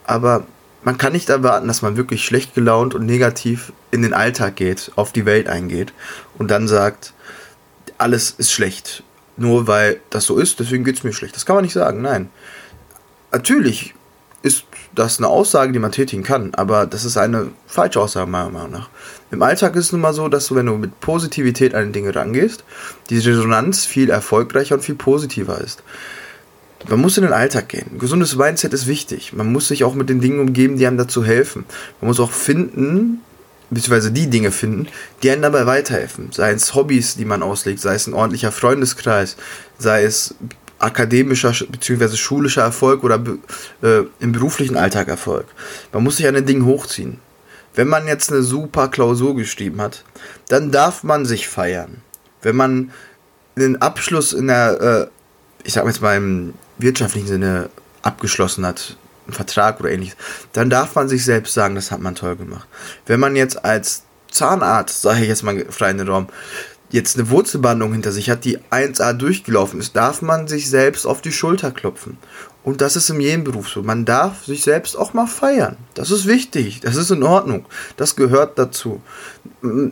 Aber 0.05 0.45
man 0.83 0.97
kann 0.97 1.11
nicht 1.11 1.29
erwarten, 1.29 1.67
dass 1.67 1.81
man 1.81 1.97
wirklich 1.97 2.23
schlecht 2.23 2.55
gelaunt 2.55 2.95
und 2.95 3.05
negativ 3.05 3.73
in 3.91 4.01
den 4.01 4.13
Alltag 4.13 4.55
geht, 4.55 4.93
auf 4.95 5.11
die 5.11 5.25
Welt 5.25 5.49
eingeht 5.49 5.91
und 6.37 6.49
dann 6.49 6.69
sagt, 6.69 7.13
alles 7.97 8.31
ist 8.31 8.53
schlecht. 8.53 9.03
Nur 9.35 9.67
weil 9.67 9.99
das 10.09 10.25
so 10.25 10.37
ist, 10.37 10.61
deswegen 10.61 10.85
geht 10.85 10.97
es 10.97 11.03
mir 11.03 11.11
schlecht. 11.11 11.35
Das 11.35 11.45
kann 11.45 11.55
man 11.55 11.65
nicht 11.65 11.73
sagen, 11.73 12.01
nein. 12.01 12.29
Natürlich 13.31 13.93
ist 14.41 14.68
das 14.95 15.19
eine 15.19 15.27
Aussage, 15.27 15.71
die 15.71 15.79
man 15.79 15.91
tätigen 15.91 16.23
kann, 16.23 16.53
aber 16.55 16.85
das 16.85 17.05
ist 17.05 17.17
eine 17.17 17.47
falsche 17.67 17.99
Aussage 17.99 18.29
meiner 18.29 18.49
Meinung 18.49 18.71
nach. 18.71 18.89
Im 19.31 19.41
Alltag 19.41 19.75
ist 19.75 19.85
es 19.85 19.91
nun 19.91 20.01
mal 20.01 20.13
so, 20.13 20.27
dass 20.27 20.47
du, 20.47 20.55
wenn 20.55 20.65
du 20.65 20.73
mit 20.73 20.99
Positivität 20.99 21.75
an 21.75 21.91
Dinge 21.91 22.15
rangehst, 22.15 22.63
die 23.09 23.19
Resonanz 23.19 23.85
viel 23.85 24.09
erfolgreicher 24.09 24.75
und 24.75 24.81
viel 24.81 24.95
positiver 24.95 25.61
ist. 25.61 25.83
Man 26.87 26.99
muss 27.01 27.17
in 27.17 27.23
den 27.23 27.33
Alltag 27.33 27.69
gehen. 27.69 27.87
Ein 27.91 27.99
gesundes 27.99 28.35
Mindset 28.35 28.73
ist 28.73 28.87
wichtig. 28.87 29.33
Man 29.33 29.51
muss 29.51 29.67
sich 29.67 29.83
auch 29.83 29.93
mit 29.93 30.09
den 30.09 30.21
Dingen 30.21 30.39
umgeben, 30.39 30.77
die 30.77 30.87
einem 30.87 30.97
dazu 30.97 31.25
helfen. 31.25 31.65
Man 31.99 32.07
muss 32.07 32.19
auch 32.21 32.31
finden, 32.31 33.21
beziehungsweise 33.69 34.11
die 34.11 34.29
Dinge 34.29 34.51
finden, 34.51 34.87
die 35.21 35.29
einem 35.29 35.41
dabei 35.41 35.65
weiterhelfen. 35.65 36.29
Sei 36.31 36.51
es 36.51 36.73
Hobbys, 36.73 37.15
die 37.15 37.25
man 37.25 37.43
auslegt, 37.43 37.81
sei 37.81 37.95
es 37.95 38.07
ein 38.07 38.13
ordentlicher 38.13 38.51
Freundeskreis, 38.51 39.35
sei 39.77 40.03
es 40.03 40.35
akademischer 40.79 41.53
bzw. 41.69 42.15
schulischer 42.15 42.63
Erfolg 42.63 43.03
oder 43.03 43.21
äh, 43.83 44.01
im 44.19 44.31
beruflichen 44.31 44.77
Alltag 44.77 45.07
Erfolg. 45.07 45.45
Man 45.91 46.03
muss 46.03 46.17
sich 46.17 46.27
an 46.27 46.33
den 46.33 46.45
Dingen 46.45 46.65
hochziehen. 46.65 47.19
Wenn 47.75 47.87
man 47.87 48.07
jetzt 48.07 48.31
eine 48.31 48.41
super 48.41 48.87
Klausur 48.87 49.35
geschrieben 49.35 49.81
hat, 49.81 50.03
dann 50.47 50.71
darf 50.71 51.03
man 51.03 51.25
sich 51.25 51.47
feiern. 51.47 52.01
Wenn 52.41 52.55
man 52.55 52.91
einen 53.55 53.81
Abschluss 53.81 54.33
in 54.33 54.47
der, 54.47 54.81
äh, 54.81 55.07
ich 55.65 55.73
sag 55.73 55.85
jetzt 55.85 56.01
mal 56.01 56.17
im 56.17 56.53
wirtschaftlichen 56.77 57.27
Sinne 57.27 57.69
abgeschlossen 58.01 58.65
hat, 58.65 58.97
einen 59.27 59.33
Vertrag 59.33 59.79
oder 59.79 59.91
ähnliches, 59.91 60.17
dann 60.53 60.69
darf 60.69 60.95
man 60.95 61.09
sich 61.09 61.23
selbst 61.23 61.53
sagen, 61.53 61.75
das 61.75 61.91
hat 61.91 61.99
man 61.99 62.15
toll 62.15 62.35
gemacht. 62.35 62.67
Wenn 63.05 63.19
man 63.19 63.35
jetzt 63.35 63.63
als 63.63 64.03
Zahnarzt, 64.31 65.01
sage 65.01 65.21
ich 65.21 65.27
jetzt 65.27 65.43
mal 65.43 65.65
frei 65.69 65.91
in 65.91 65.97
den 65.97 66.07
Raum, 66.07 66.27
jetzt 66.89 67.17
eine 67.17 67.29
Wurzelbandung 67.29 67.93
hinter 67.93 68.11
sich 68.11 68.29
hat, 68.29 68.45
die 68.45 68.57
1A 68.71 69.13
durchgelaufen 69.13 69.79
ist, 69.79 69.95
darf 69.95 70.21
man 70.21 70.47
sich 70.47 70.69
selbst 70.69 71.05
auf 71.05 71.21
die 71.21 71.31
Schulter 71.31 71.71
klopfen. 71.71 72.17
Und 72.63 72.81
das 72.81 72.95
ist 72.95 73.09
in 73.09 73.21
jedem 73.21 73.43
Beruf 73.45 73.69
so. 73.69 73.83
Man 73.83 74.05
darf 74.05 74.45
sich 74.45 74.63
selbst 74.63 74.97
auch 74.97 75.13
mal 75.13 75.27
feiern. 75.27 75.77
Das 75.93 76.11
ist 76.11 76.27
wichtig. 76.27 76.81
Das 76.81 76.95
ist 76.95 77.09
in 77.09 77.23
Ordnung. 77.23 77.65
Das 77.95 78.15
gehört 78.15 78.59
dazu. 78.59 79.01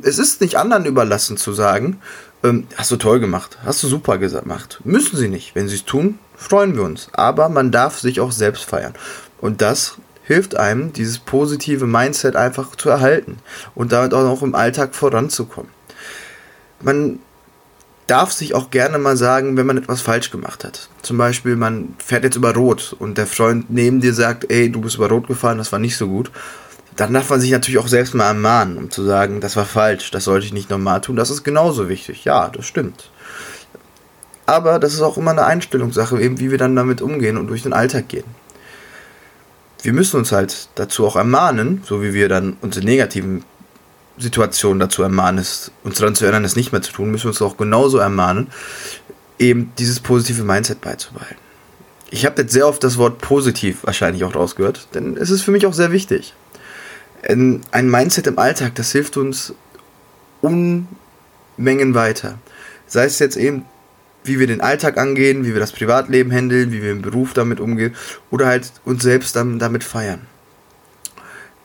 Es 0.03 0.19
ist 0.19 0.41
nicht 0.41 0.57
anderen 0.57 0.85
überlassen 0.85 1.37
zu 1.37 1.53
sagen, 1.53 1.99
ähm, 2.43 2.67
hast 2.75 2.91
du 2.91 2.97
toll 2.97 3.19
gemacht, 3.19 3.57
hast 3.63 3.81
du 3.83 3.87
super 3.87 4.17
gemacht. 4.17 4.81
Müssen 4.83 5.17
sie 5.17 5.29
nicht. 5.29 5.55
Wenn 5.55 5.67
sie 5.67 5.75
es 5.75 5.85
tun, 5.85 6.19
freuen 6.35 6.75
wir 6.75 6.83
uns. 6.83 7.09
Aber 7.13 7.49
man 7.49 7.71
darf 7.71 7.99
sich 7.99 8.19
auch 8.19 8.31
selbst 8.31 8.65
feiern. 8.65 8.93
Und 9.39 9.61
das 9.61 9.95
hilft 10.23 10.57
einem, 10.57 10.91
dieses 10.91 11.19
positive 11.19 11.87
Mindset 11.87 12.35
einfach 12.35 12.75
zu 12.75 12.89
erhalten 12.89 13.37
und 13.75 13.93
damit 13.93 14.13
auch 14.13 14.23
noch 14.23 14.43
im 14.43 14.55
Alltag 14.55 14.93
voranzukommen 14.93 15.76
man 16.81 17.19
darf 18.07 18.31
sich 18.31 18.55
auch 18.55 18.69
gerne 18.69 18.97
mal 18.97 19.17
sagen, 19.17 19.57
wenn 19.57 19.65
man 19.65 19.77
etwas 19.77 20.01
falsch 20.01 20.31
gemacht 20.31 20.63
hat. 20.63 20.89
Zum 21.01 21.17
Beispiel, 21.17 21.55
man 21.55 21.95
fährt 22.03 22.23
jetzt 22.23 22.37
über 22.37 22.53
Rot 22.53 22.95
und 22.97 23.17
der 23.17 23.27
Freund 23.27 23.69
neben 23.69 23.99
dir 23.99 24.13
sagt, 24.13 24.49
ey, 24.49 24.71
du 24.71 24.81
bist 24.81 24.95
über 24.95 25.09
Rot 25.09 25.27
gefahren, 25.27 25.57
das 25.57 25.71
war 25.71 25.79
nicht 25.79 25.97
so 25.97 26.07
gut. 26.07 26.31
Dann 26.95 27.13
darf 27.13 27.29
man 27.29 27.39
sich 27.39 27.51
natürlich 27.51 27.77
auch 27.77 27.87
selbst 27.87 28.15
mal 28.15 28.27
ermahnen, 28.27 28.77
um 28.77 28.89
zu 28.89 29.03
sagen, 29.03 29.39
das 29.39 29.55
war 29.55 29.65
falsch, 29.65 30.09
das 30.09 30.23
sollte 30.23 30.47
ich 30.47 30.53
nicht 30.53 30.69
nochmal 30.69 31.01
tun. 31.01 31.15
Das 31.15 31.29
ist 31.29 31.43
genauso 31.43 31.89
wichtig. 31.89 32.23
Ja, 32.23 32.49
das 32.49 32.65
stimmt. 32.65 33.11
Aber 34.47 34.79
das 34.79 34.93
ist 34.93 35.01
auch 35.01 35.17
immer 35.17 35.31
eine 35.31 35.45
Einstellungssache, 35.45 36.19
eben 36.19 36.39
wie 36.39 36.49
wir 36.49 36.57
dann 36.57 36.75
damit 36.75 37.01
umgehen 37.01 37.37
und 37.37 37.47
durch 37.47 37.63
den 37.63 37.73
Alltag 37.73 38.07
gehen. 38.07 38.23
Wir 39.83 39.93
müssen 39.93 40.17
uns 40.17 40.31
halt 40.31 40.69
dazu 40.75 41.05
auch 41.05 41.17
ermahnen, 41.17 41.83
so 41.85 42.01
wie 42.01 42.13
wir 42.13 42.29
dann 42.29 42.57
unsere 42.61 42.85
negativen 42.85 43.43
Situation 44.17 44.79
dazu 44.79 45.03
ermahnen, 45.03 45.39
ist, 45.39 45.71
uns 45.83 45.97
daran 45.97 46.15
zu 46.15 46.25
erinnern, 46.25 46.43
es 46.45 46.55
nicht 46.55 46.71
mehr 46.71 46.81
zu 46.81 46.91
tun, 46.91 47.11
müssen 47.11 47.25
wir 47.25 47.29
uns 47.29 47.41
auch 47.41 47.57
genauso 47.57 47.97
ermahnen, 47.97 48.47
eben 49.39 49.71
dieses 49.77 49.99
positive 49.99 50.43
Mindset 50.43 50.81
beizubehalten. 50.81 51.37
Ich 52.09 52.25
habe 52.25 52.41
jetzt 52.41 52.53
sehr 52.53 52.67
oft 52.67 52.83
das 52.83 52.97
Wort 52.97 53.19
positiv 53.19 53.79
wahrscheinlich 53.83 54.23
auch 54.23 54.33
rausgehört, 54.33 54.87
denn 54.93 55.17
es 55.17 55.29
ist 55.29 55.43
für 55.43 55.51
mich 55.51 55.65
auch 55.67 55.73
sehr 55.73 55.91
wichtig. 55.91 56.33
Ein 57.23 57.61
Mindset 57.71 58.27
im 58.27 58.39
Alltag, 58.39 58.75
das 58.75 58.91
hilft 58.91 59.17
uns 59.17 59.53
Unmengen 60.41 61.93
weiter. 61.93 62.39
Sei 62.85 63.03
es 63.05 63.19
jetzt 63.19 63.35
eben, 63.35 63.65
wie 64.23 64.39
wir 64.39 64.47
den 64.47 64.61
Alltag 64.61 64.97
angehen, 64.97 65.45
wie 65.45 65.53
wir 65.53 65.59
das 65.59 65.71
Privatleben 65.71 66.31
handeln, 66.31 66.71
wie 66.71 66.81
wir 66.81 66.91
im 66.91 67.01
Beruf 67.01 67.33
damit 67.33 67.59
umgehen 67.59 67.95
oder 68.31 68.47
halt 68.47 68.71
uns 68.85 69.03
selbst 69.03 69.35
damit 69.35 69.83
feiern. 69.83 70.21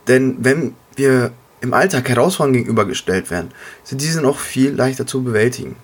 Denn 0.08 0.36
wenn 0.40 0.74
wir 0.96 1.32
im 1.62 1.72
Alltag 1.72 2.08
Herausforderungen 2.08 2.58
gegenübergestellt 2.58 3.30
werden, 3.30 3.50
sind 3.84 4.02
diese 4.02 4.26
auch 4.26 4.38
viel 4.38 4.72
leichter 4.72 5.06
zu 5.06 5.22
bewältigen. 5.22 5.76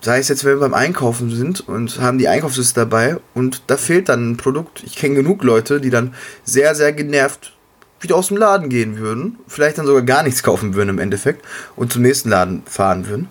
Sei 0.00 0.18
es 0.18 0.28
jetzt, 0.28 0.44
wenn 0.44 0.56
wir 0.56 0.60
beim 0.60 0.74
Einkaufen 0.74 1.30
sind 1.30 1.66
und 1.66 2.00
haben 2.00 2.18
die 2.18 2.28
Einkaufsliste 2.28 2.80
dabei 2.80 3.16
und 3.34 3.62
da 3.66 3.76
fehlt 3.76 4.08
dann 4.08 4.30
ein 4.30 4.36
Produkt. 4.36 4.84
Ich 4.84 4.94
kenne 4.94 5.16
genug 5.16 5.42
Leute, 5.42 5.80
die 5.80 5.90
dann 5.90 6.14
sehr, 6.44 6.76
sehr 6.76 6.92
genervt 6.92 7.54
wieder 8.00 8.14
aus 8.14 8.28
dem 8.28 8.36
Laden 8.36 8.68
gehen 8.68 8.98
würden, 8.98 9.38
vielleicht 9.48 9.78
dann 9.78 9.86
sogar 9.86 10.02
gar 10.02 10.22
nichts 10.22 10.44
kaufen 10.44 10.74
würden 10.74 10.90
im 10.90 10.98
Endeffekt 11.00 11.44
und 11.74 11.92
zum 11.92 12.02
nächsten 12.02 12.28
Laden 12.28 12.62
fahren 12.64 13.08
würden 13.08 13.28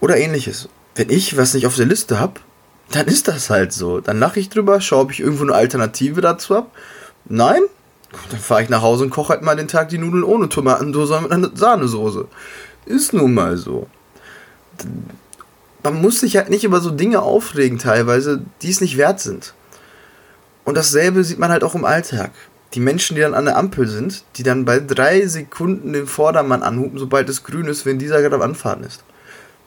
oder 0.00 0.16
ähnliches. 0.16 0.70
Wenn 0.94 1.10
ich 1.10 1.36
was 1.36 1.52
nicht 1.52 1.66
auf 1.66 1.76
der 1.76 1.84
Liste 1.84 2.18
habe, 2.18 2.40
dann 2.90 3.06
ist 3.06 3.28
das 3.28 3.50
halt 3.50 3.72
so. 3.72 4.00
Dann 4.00 4.18
lache 4.18 4.40
ich 4.40 4.48
drüber, 4.48 4.80
schaue, 4.80 5.02
ob 5.02 5.10
ich 5.12 5.20
irgendwo 5.20 5.44
eine 5.44 5.54
Alternative 5.54 6.22
dazu 6.22 6.54
habe. 6.54 6.68
Nein, 7.26 7.60
Dann 8.30 8.40
fahre 8.40 8.62
ich 8.62 8.68
nach 8.68 8.82
Hause 8.82 9.04
und 9.04 9.10
koche 9.10 9.34
halt 9.34 9.42
mal 9.42 9.56
den 9.56 9.68
Tag 9.68 9.90
die 9.90 9.98
Nudeln 9.98 10.24
ohne 10.24 10.48
Tomatensauce 10.48 11.20
mit 11.22 11.32
einer 11.32 11.50
Sahnesoße. 11.54 12.26
Ist 12.86 13.12
nun 13.12 13.34
mal 13.34 13.56
so. 13.56 13.86
Man 15.82 16.00
muss 16.00 16.20
sich 16.20 16.36
halt 16.36 16.50
nicht 16.50 16.64
über 16.64 16.80
so 16.80 16.90
Dinge 16.90 17.22
aufregen 17.22 17.78
teilweise, 17.78 18.42
die 18.62 18.70
es 18.70 18.80
nicht 18.80 18.96
wert 18.96 19.20
sind. 19.20 19.54
Und 20.64 20.76
dasselbe 20.76 21.24
sieht 21.24 21.38
man 21.38 21.50
halt 21.50 21.64
auch 21.64 21.74
im 21.74 21.84
Alltag. 21.84 22.30
Die 22.74 22.80
Menschen, 22.80 23.14
die 23.14 23.22
dann 23.22 23.34
an 23.34 23.46
der 23.46 23.56
Ampel 23.56 23.88
sind, 23.88 24.24
die 24.36 24.42
dann 24.42 24.64
bei 24.64 24.80
drei 24.80 25.26
Sekunden 25.26 25.94
den 25.94 26.06
Vordermann 26.06 26.62
anhupen, 26.62 26.98
sobald 26.98 27.28
es 27.28 27.44
grün 27.44 27.66
ist, 27.66 27.86
wenn 27.86 27.98
dieser 27.98 28.20
gerade 28.20 28.36
am 28.36 28.42
Anfahren 28.42 28.84
ist. 28.84 29.02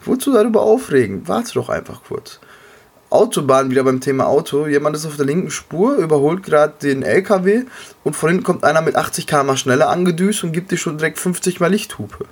Wozu 0.04 0.32
darüber 0.32 0.62
aufregen? 0.62 1.28
Warte 1.28 1.54
doch 1.54 1.70
einfach 1.70 2.02
kurz. 2.08 2.40
Autobahn, 3.12 3.70
wieder 3.70 3.84
beim 3.84 4.00
Thema 4.00 4.28
Auto. 4.28 4.68
Jemand 4.68 4.96
ist 4.96 5.06
auf 5.06 5.18
der 5.18 5.26
linken 5.26 5.52
Spur, 5.52 5.98
überholt 5.98 6.44
gerade 6.44 6.74
den 6.82 7.04
LKW 7.04 7.66
und 8.06 8.16
von 8.16 8.30
hinten 8.30 8.46
kommt 8.46 8.64
einer 8.64 8.82
mit 8.82 8.96
80 8.96 9.28
km 9.28 9.58
schneller 9.58 9.90
angedüst 9.90 10.46
und 10.46 10.54
gibt 10.54 10.72
dir 10.72 10.78
schon 10.78 10.98
direkt 10.98 11.20
50 11.20 11.60
mal 11.60 11.70
Lichthupe. 11.70 12.26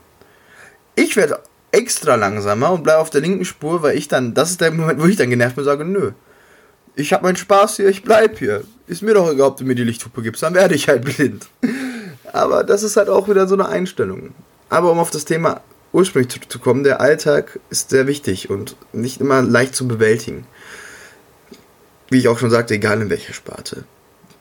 Ich 0.95 1.17
werde 1.17 1.39
extra 1.73 2.15
langsamer 2.15 2.71
und 2.71 2.83
bleibe 2.83 2.99
auf 2.99 3.09
der 3.09 3.19
linken 3.19 3.43
Spur, 3.43 3.83
weil 3.83 3.97
ich 3.97 4.07
dann, 4.07 4.33
das 4.33 4.51
ist 4.51 4.61
der 4.61 4.71
Moment, 4.71 5.01
wo 5.01 5.05
ich 5.05 5.17
dann 5.17 5.29
genervt 5.29 5.55
bin 5.55 5.63
und 5.63 5.69
sage, 5.69 5.83
nö. 5.83 6.11
Ich 6.95 7.11
habe 7.11 7.23
meinen 7.23 7.35
Spaß 7.35 7.75
hier, 7.75 7.89
ich 7.89 8.03
bleib 8.03 8.39
hier. 8.39 8.63
Ist 8.87 9.01
mir 9.01 9.13
doch 9.13 9.29
egal, 9.29 9.49
ob 9.49 9.57
du 9.57 9.65
mir 9.65 9.75
die 9.75 9.83
Lichthupe 9.83 10.21
gibst, 10.21 10.43
dann 10.43 10.53
werde 10.53 10.75
ich 10.75 10.87
halt 10.87 11.03
blind. 11.03 11.47
Aber 12.31 12.63
das 12.63 12.83
ist 12.83 12.95
halt 12.95 13.09
auch 13.09 13.27
wieder 13.27 13.47
so 13.47 13.55
eine 13.55 13.67
Einstellung. 13.67 14.29
Aber 14.69 14.91
um 14.91 14.99
auf 14.99 15.11
das 15.11 15.25
Thema 15.25 15.59
ursprünglich 15.91 16.31
zurückzukommen, 16.31 16.85
der 16.85 17.01
Alltag 17.01 17.59
ist 17.69 17.89
sehr 17.89 18.07
wichtig 18.07 18.49
und 18.49 18.77
nicht 18.93 19.19
immer 19.19 19.41
leicht 19.41 19.75
zu 19.75 19.87
bewältigen 19.87 20.47
wie 22.09 22.17
ich 22.17 22.27
auch 22.27 22.39
schon 22.39 22.49
sagte, 22.49 22.73
egal 22.73 23.01
in 23.01 23.09
welcher 23.09 23.33
Sparte. 23.33 23.83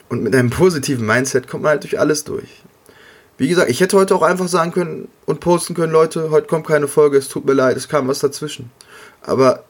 Und 0.09 0.23
mit 0.23 0.35
einem 0.35 0.49
positiven 0.49 1.05
Mindset 1.05 1.47
kommt 1.47 1.63
man 1.63 1.71
halt 1.71 1.83
durch 1.83 1.99
alles 1.99 2.23
durch. 2.23 2.63
Wie 3.37 3.47
gesagt, 3.47 3.69
ich 3.69 3.79
hätte 3.79 3.97
heute 3.97 4.15
auch 4.15 4.21
einfach 4.21 4.47
sagen 4.47 4.71
können 4.71 5.07
und 5.25 5.39
posten 5.39 5.73
können, 5.73 5.93
Leute, 5.93 6.29
heute 6.31 6.47
kommt 6.47 6.67
keine 6.67 6.87
Folge, 6.87 7.17
es 7.17 7.29
tut 7.29 7.45
mir 7.45 7.53
leid, 7.53 7.77
es 7.77 7.87
kam 7.87 8.07
was 8.07 8.19
dazwischen. 8.19 8.69
Aber 9.21 9.63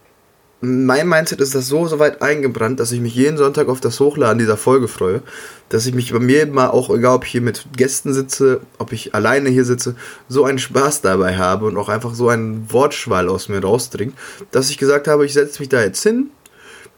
mein 0.62 1.08
Mindset 1.08 1.40
ist 1.40 1.56
das 1.56 1.68
so, 1.68 1.88
so 1.88 2.00
weit 2.00 2.22
eingebrannt, 2.22 2.80
dass 2.80 2.92
ich 2.92 3.00
mich 3.00 3.16
jeden 3.16 3.38
Sonntag 3.38 3.70
auf 3.70 3.80
das 3.80 4.00
Hochladen 4.00 4.40
dieser 4.40 4.58
Folge 4.58 4.88
freue. 4.88 5.22
Dass 5.70 5.86
ich 5.86 5.94
mich 5.94 6.12
bei 6.12 6.20
mir 6.20 6.48
mal 6.48 6.70
auch, 6.70 6.90
egal 6.90 7.16
ob 7.16 7.26
ich 7.26 7.32
hier 7.32 7.42
mit 7.42 7.66
Gästen 7.78 8.14
sitze, 8.14 8.62
ob 8.78 8.92
ich 8.92 9.14
alleine 9.14 9.50
hier 9.50 9.64
sitze, 9.64 9.96
so 10.28 10.44
einen 10.44 10.60
Spaß 10.60 11.02
dabei 11.02 11.38
habe 11.38 11.66
und 11.66 11.78
auch 11.78 11.90
einfach 11.90 12.14
so 12.14 12.28
einen 12.28 12.72
Wortschwall 12.72 13.30
aus 13.30 13.50
mir 13.50 13.62
rausdringt, 13.62 14.16
dass 14.52 14.70
ich 14.70 14.78
gesagt 14.78 15.08
habe, 15.08 15.26
ich 15.26 15.34
setze 15.34 15.60
mich 15.60 15.70
da 15.70 15.82
jetzt 15.82 16.04
hin, 16.04 16.30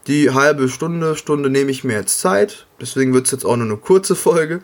die 0.07 0.31
halbe 0.31 0.69
Stunde, 0.69 1.15
Stunde 1.15 1.49
nehme 1.49 1.71
ich 1.71 1.83
mir 1.83 1.93
jetzt 1.93 2.19
Zeit. 2.19 2.65
Deswegen 2.79 3.13
wird 3.13 3.25
es 3.25 3.31
jetzt 3.31 3.45
auch 3.45 3.55
nur 3.55 3.65
eine 3.65 3.77
kurze 3.77 4.15
Folge. 4.15 4.61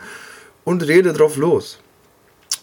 Und 0.64 0.86
rede 0.86 1.12
drauf 1.12 1.36
los. 1.36 1.78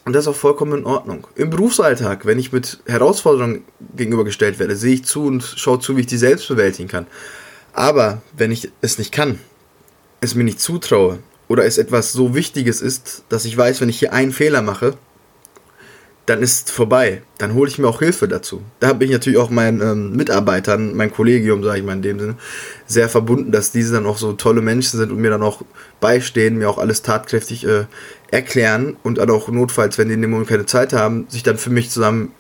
Und 0.06 0.14
das 0.14 0.26
ist 0.26 0.28
auch 0.28 0.36
vollkommen 0.36 0.80
in 0.80 0.86
Ordnung. 0.86 1.26
Im 1.36 1.50
Berufsalltag, 1.50 2.26
wenn 2.28 2.38
ich 2.38 2.52
mit 2.52 2.80
Herausforderungen 2.86 3.64
gegenübergestellt 3.96 4.60
werde, 4.60 4.76
sehe 4.76 4.94
ich 4.94 5.06
zu 5.06 5.26
und 5.26 5.44
schaue 5.44 5.80
zu, 5.80 5.98
wie 5.98 6.02
ich 6.02 6.08
die 6.08 6.18
selbst 6.18 6.48
bewältigen 6.48 6.88
kann. 6.88 7.08
Aber 7.74 8.22
wenn 8.38 8.52
ich 8.52 8.72
es 8.82 9.00
nicht 9.00 9.12
kann, 9.12 9.40
es 10.22 10.36
mir 10.36 10.44
nicht 10.44 10.62
zutraue 10.62 11.20
oder 11.48 11.66
es 11.66 11.80
etwas 11.80 12.14
so 12.14 12.36
Wichtiges 12.36 12.82
ist, 12.82 13.24
dass 13.30 13.46
ich 13.46 13.58
weiß, 13.58 13.82
wenn 13.82 13.90
ich 13.90 13.98
hier 13.98 14.14
einen 14.14 14.32
Fehler 14.32 14.62
mache, 14.62 14.96
dann 16.26 16.42
ist 16.42 16.72
vorbei. 16.72 17.22
Dann 17.38 17.54
hole 17.54 17.70
ich 17.70 17.78
mir 17.78 17.88
auch 17.88 18.00
Hilfe 18.00 18.28
dazu. 18.28 18.64
Da 18.80 18.94
bin 18.94 19.10
ich 19.10 19.14
natürlich 19.14 19.38
auch 19.38 19.50
meinen 19.50 19.82
ähm, 19.82 20.16
Mitarbeitern, 20.16 20.96
mein 20.96 21.12
Kollegium, 21.12 21.64
sage 21.64 21.80
ich 21.80 21.86
mal 21.86 21.94
in 21.94 22.02
dem 22.02 22.20
Sinne, 22.20 22.36
sehr 22.88 23.10
verbunden, 23.10 23.52
dass 23.52 23.72
diese 23.72 23.94
dann 23.94 24.06
auch 24.06 24.18
so 24.18 24.34
tolle 24.34 24.62
Menschen 24.62 24.98
sind 24.98 25.12
und 25.12 25.20
mir 25.20 25.30
dann 25.30 25.44
auch 25.44 25.62
beistehen, 26.02 26.58
mir 26.58 26.70
auch 26.70 26.80
alles 26.80 27.04
tatkräftig 27.04 27.66
äh, 27.68 27.86
erklären 28.32 28.98
und 29.04 29.20
dann 29.20 29.30
auch 29.30 29.50
notfalls, 29.50 29.98
wenn 29.98 30.08
die 30.08 30.16
in 30.16 30.22
dem 30.22 30.32
Moment 30.32 30.50
keine 30.50 30.66
Zeit 30.66 30.94
haben, 30.94 31.28
sich 31.30 31.44
dann 31.44 31.58
für 31.58 31.70
mich 31.70 31.92
zusammen 31.92 32.32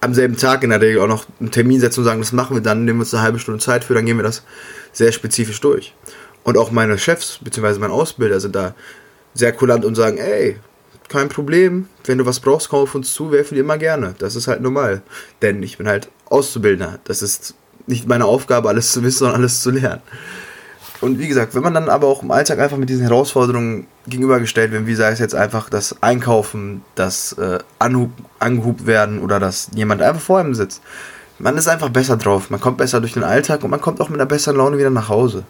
am 0.00 0.14
selben 0.14 0.36
Tag 0.36 0.64
in 0.64 0.70
der 0.70 0.80
Regel 0.80 1.00
auch 1.00 1.08
noch 1.08 1.26
einen 1.38 1.50
Termin 1.50 1.78
setzen 1.78 2.00
und 2.00 2.06
sagen, 2.06 2.20
das 2.20 2.32
machen 2.32 2.56
wir 2.56 2.62
dann, 2.62 2.84
nehmen 2.84 2.98
wir 2.98 3.02
uns 3.02 3.14
eine 3.14 3.22
halbe 3.22 3.38
Stunde 3.38 3.60
Zeit 3.60 3.84
für, 3.84 3.94
dann 3.94 4.06
gehen 4.06 4.16
wir 4.16 4.24
das 4.24 4.42
sehr 4.92 5.12
spezifisch 5.12 5.60
durch. 5.60 5.94
Und 6.42 6.56
auch 6.56 6.70
meine 6.70 6.98
Chefs, 6.98 7.38
beziehungsweise 7.42 7.80
mein 7.80 7.90
Ausbilder 7.90 8.40
sind 8.40 8.56
da 8.56 8.74
sehr 9.34 9.52
kulant 9.52 9.84
und 9.84 9.94
sagen, 9.94 10.16
ey, 10.18 10.56
kein 11.10 11.28
Problem. 11.28 11.88
Wenn 12.04 12.18
du 12.18 12.24
was 12.24 12.40
brauchst, 12.40 12.70
komm 12.70 12.84
auf 12.84 12.94
uns 12.94 13.12
zu, 13.12 13.30
wir 13.30 13.38
helfen 13.38 13.56
dir 13.56 13.60
immer 13.60 13.76
gerne. 13.76 14.14
Das 14.18 14.36
ist 14.36 14.48
halt 14.48 14.62
normal. 14.62 15.02
Denn 15.42 15.62
ich 15.62 15.76
bin 15.76 15.86
halt 15.86 16.08
Auszubildender. 16.30 16.98
Das 17.04 17.20
ist 17.20 17.54
nicht 17.86 18.08
meine 18.08 18.24
Aufgabe, 18.24 18.68
alles 18.68 18.92
zu 18.92 19.02
wissen, 19.02 19.18
sondern 19.18 19.40
alles 19.40 19.60
zu 19.60 19.70
lernen. 19.70 20.00
Und 21.00 21.18
wie 21.18 21.28
gesagt, 21.28 21.54
wenn 21.54 21.62
man 21.62 21.74
dann 21.74 21.88
aber 21.88 22.06
auch 22.06 22.22
im 22.22 22.30
Alltag 22.30 22.58
einfach 22.58 22.76
mit 22.76 22.90
diesen 22.90 23.02
Herausforderungen 23.02 23.86
gegenübergestellt 24.06 24.70
wird, 24.70 24.86
wie 24.86 24.94
sei 24.94 25.10
es 25.10 25.18
jetzt 25.18 25.34
einfach 25.34 25.70
das 25.70 26.02
Einkaufen, 26.02 26.82
das 26.94 27.32
äh, 27.32 27.58
Anhub, 27.78 28.10
angehubt 28.38 28.86
werden 28.86 29.20
oder 29.20 29.40
dass 29.40 29.70
jemand 29.74 30.02
einfach 30.02 30.20
vor 30.20 30.38
einem 30.38 30.54
sitzt, 30.54 30.82
man 31.38 31.56
ist 31.56 31.68
einfach 31.68 31.88
besser 31.88 32.18
drauf, 32.18 32.50
man 32.50 32.60
kommt 32.60 32.76
besser 32.76 33.00
durch 33.00 33.14
den 33.14 33.24
Alltag 33.24 33.64
und 33.64 33.70
man 33.70 33.80
kommt 33.80 34.00
auch 34.02 34.10
mit 34.10 34.20
einer 34.20 34.28
besseren 34.28 34.58
Laune 34.58 34.76
wieder 34.76 34.90
nach 34.90 35.08
Hause 35.08 35.44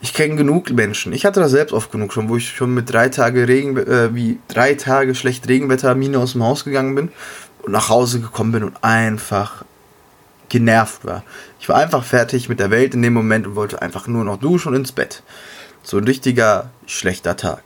ich 0.00 0.14
kenne 0.14 0.36
genug 0.36 0.70
Menschen. 0.70 1.12
Ich 1.12 1.26
hatte 1.26 1.40
das 1.40 1.50
selbst 1.50 1.72
oft 1.72 1.92
genug 1.92 2.12
schon, 2.12 2.28
wo 2.28 2.36
ich 2.36 2.48
schon 2.48 2.72
mit 2.72 2.92
drei 2.92 3.08
Tage 3.08 3.46
Regen, 3.46 3.76
äh, 3.76 4.14
wie 4.14 4.38
drei 4.48 4.74
Tage 4.74 5.14
schlecht 5.14 5.48
Regenwetter 5.48 5.94
Mine 5.94 6.18
aus 6.18 6.32
dem 6.32 6.42
Haus 6.42 6.64
gegangen 6.64 6.94
bin 6.94 7.10
und 7.62 7.72
nach 7.72 7.88
Hause 7.88 8.20
gekommen 8.20 8.52
bin 8.52 8.64
und 8.64 8.82
einfach 8.82 9.64
genervt 10.48 11.04
war. 11.04 11.22
Ich 11.60 11.68
war 11.68 11.76
einfach 11.76 12.04
fertig 12.04 12.48
mit 12.48 12.60
der 12.60 12.70
Welt 12.70 12.94
in 12.94 13.02
dem 13.02 13.12
Moment 13.12 13.46
und 13.46 13.56
wollte 13.56 13.82
einfach 13.82 14.06
nur 14.06 14.24
noch 14.24 14.38
duschen 14.38 14.70
und 14.70 14.76
ins 14.76 14.92
Bett. 14.92 15.22
So 15.82 15.98
ein 15.98 16.04
richtiger 16.04 16.70
schlechter 16.86 17.36
Tag. 17.36 17.62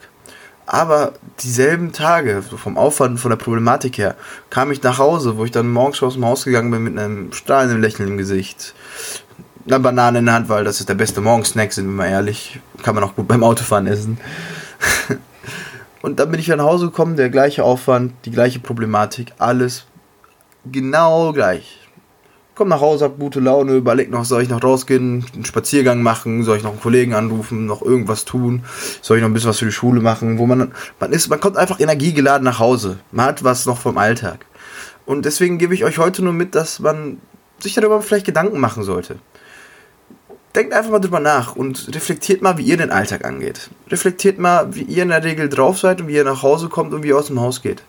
Aber 0.67 1.13
dieselben 1.41 1.93
Tage, 1.93 2.43
so 2.49 2.57
vom 2.57 2.79
Aufwand 2.79 3.21
von 3.21 3.31
der 3.31 3.37
Problematik 3.37 3.99
her, 3.99 4.17
kam 4.49 4.71
ich 4.73 4.83
nach 4.83 4.99
Hause, 4.99 5.37
wo 5.37 5.45
ich 5.45 5.51
dann 5.51 5.71
morgens 5.71 5.99
schon 5.99 6.09
aus 6.09 6.15
dem 6.15 6.25
Haus 6.25 6.45
gegangen 6.45 6.71
bin 6.71 6.85
mit 6.85 6.99
einem 6.99 7.33
strahlenden 7.33 7.83
Lächeln 7.83 8.09
im 8.09 8.17
Gesicht, 8.17 8.75
eine 9.67 9.81
Banane 9.81 10.19
in 10.19 10.27
der 10.27 10.35
Hand, 10.35 10.49
weil 10.49 10.65
das 10.65 10.81
ist 10.81 10.89
der 10.89 10.95
beste 10.95 11.21
Morgensnack, 11.21 11.73
sind 11.73 11.87
wir 11.87 11.93
mal 11.93 12.09
ehrlich. 12.09 12.61
Kann 12.83 12.95
man 12.95 13.05
auch 13.05 13.15
gut 13.15 13.29
beim 13.29 13.43
Autofahren 13.43 13.87
essen. 13.87 14.19
und 16.03 16.21
dann 16.21 16.31
bin 16.31 16.41
ich 16.41 16.49
nach 16.49 16.59
Hause 16.65 16.87
gekommen, 16.87 17.17
der 17.17 17.31
gleiche 17.31 17.65
Aufwand, 17.65 18.13
die 18.25 18.31
gleiche 18.31 18.61
Problematik, 18.61 19.33
alles 19.39 19.87
genau 20.71 21.33
gleich. 21.33 21.81
Komm 22.55 22.69
nach 22.69 22.81
Hause, 22.81 23.07
hab 23.07 23.19
gute 23.19 23.41
Laune, 23.41 23.73
überleg 23.73 24.11
noch, 24.11 24.25
soll 24.25 24.43
ich 24.43 24.49
noch 24.49 24.63
rausgehen, 24.63 25.27
einen 25.35 25.45
Spaziergang 25.45 26.03
machen, 26.03 26.45
soll 26.45 26.57
ich 26.57 26.63
noch 26.63 26.71
einen 26.71 26.81
Kollegen 26.81 27.15
anrufen, 27.15 27.67
noch 27.67 27.83
irgendwas 27.83 28.25
tun, 28.25 28.63
soll 29.03 29.17
ich 29.17 29.23
noch 29.23 29.29
ein 29.29 29.33
bisschen 29.33 29.51
was 29.51 29.59
für 29.59 29.65
die 29.65 29.73
Schule 29.73 30.01
machen, 30.01 30.39
wo 30.39 30.47
man, 30.47 30.73
man 31.01 31.13
ist, 31.13 31.29
man 31.29 31.41
kommt 31.41 31.57
einfach 31.57 31.81
energiegeladen 31.81 32.45
nach 32.45 32.61
Hause. 32.61 32.99
Man 33.11 33.27
hat 33.27 33.43
was 33.43 33.67
noch 33.67 33.79
vom 33.79 33.99
Alltag. 33.99 34.47
Und 35.05 35.25
deswegen 35.25 35.59
gebe 35.59 35.75
ich 35.75 35.85
euch 35.85 35.99
heute 35.99 36.23
nur 36.23 36.33
mit, 36.33 36.55
dass 36.55 36.79
man 36.79 37.19
sich 37.59 37.75
darüber 37.75 38.01
vielleicht 38.03 38.27
Gedanken 38.27 38.61
machen 38.61 38.85
sollte 38.85 39.19
denkt 40.55 40.73
einfach 40.73 40.91
mal 40.91 41.01
drüber 41.01 41.21
nach 41.21 41.57
und 41.57 41.95
reflektiert 41.95 42.43
mal, 42.43 42.59
wie 42.59 42.63
ihr 42.63 42.77
den 42.77 42.91
Alltag 42.91 43.25
angeht. 43.25 43.71
Reflektiert 43.89 44.39
mal, 44.39 44.75
wie 44.75 44.83
ihr 44.83 45.03
in 45.03 45.09
der 45.09 45.25
Regel 45.25 45.49
drauf 45.49 45.79
seid 45.79 46.01
und 46.01 46.09
wie 46.09 46.15
ihr 46.15 46.25
nach 46.25 46.43
Hause 46.43 46.69
kommt 46.69 46.95
und 46.95 47.03
wie 47.03 47.09
ihr 47.09 47.19
aus 47.19 47.27
dem 47.27 47.41
Haus 47.41 47.63
geht. 47.63 47.83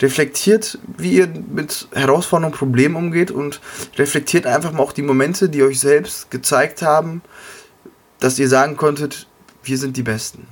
Reflektiert, 0.00 0.78
wie 0.96 1.14
ihr 1.14 1.26
mit 1.26 1.88
Herausforderungen 1.92 2.56
Problemen 2.56 2.96
umgeht 2.96 3.30
und 3.30 3.60
reflektiert 3.96 4.46
einfach 4.46 4.72
mal 4.72 4.82
auch 4.82 4.92
die 4.92 5.02
Momente, 5.02 5.48
die 5.48 5.62
euch 5.62 5.80
selbst 5.80 6.30
gezeigt 6.30 6.82
haben, 6.82 7.20
dass 8.20 8.38
ihr 8.38 8.48
sagen 8.48 8.76
konntet, 8.76 9.26
wir 9.62 9.76
sind 9.76 9.96
die 9.96 10.02
Besten. 10.02 10.46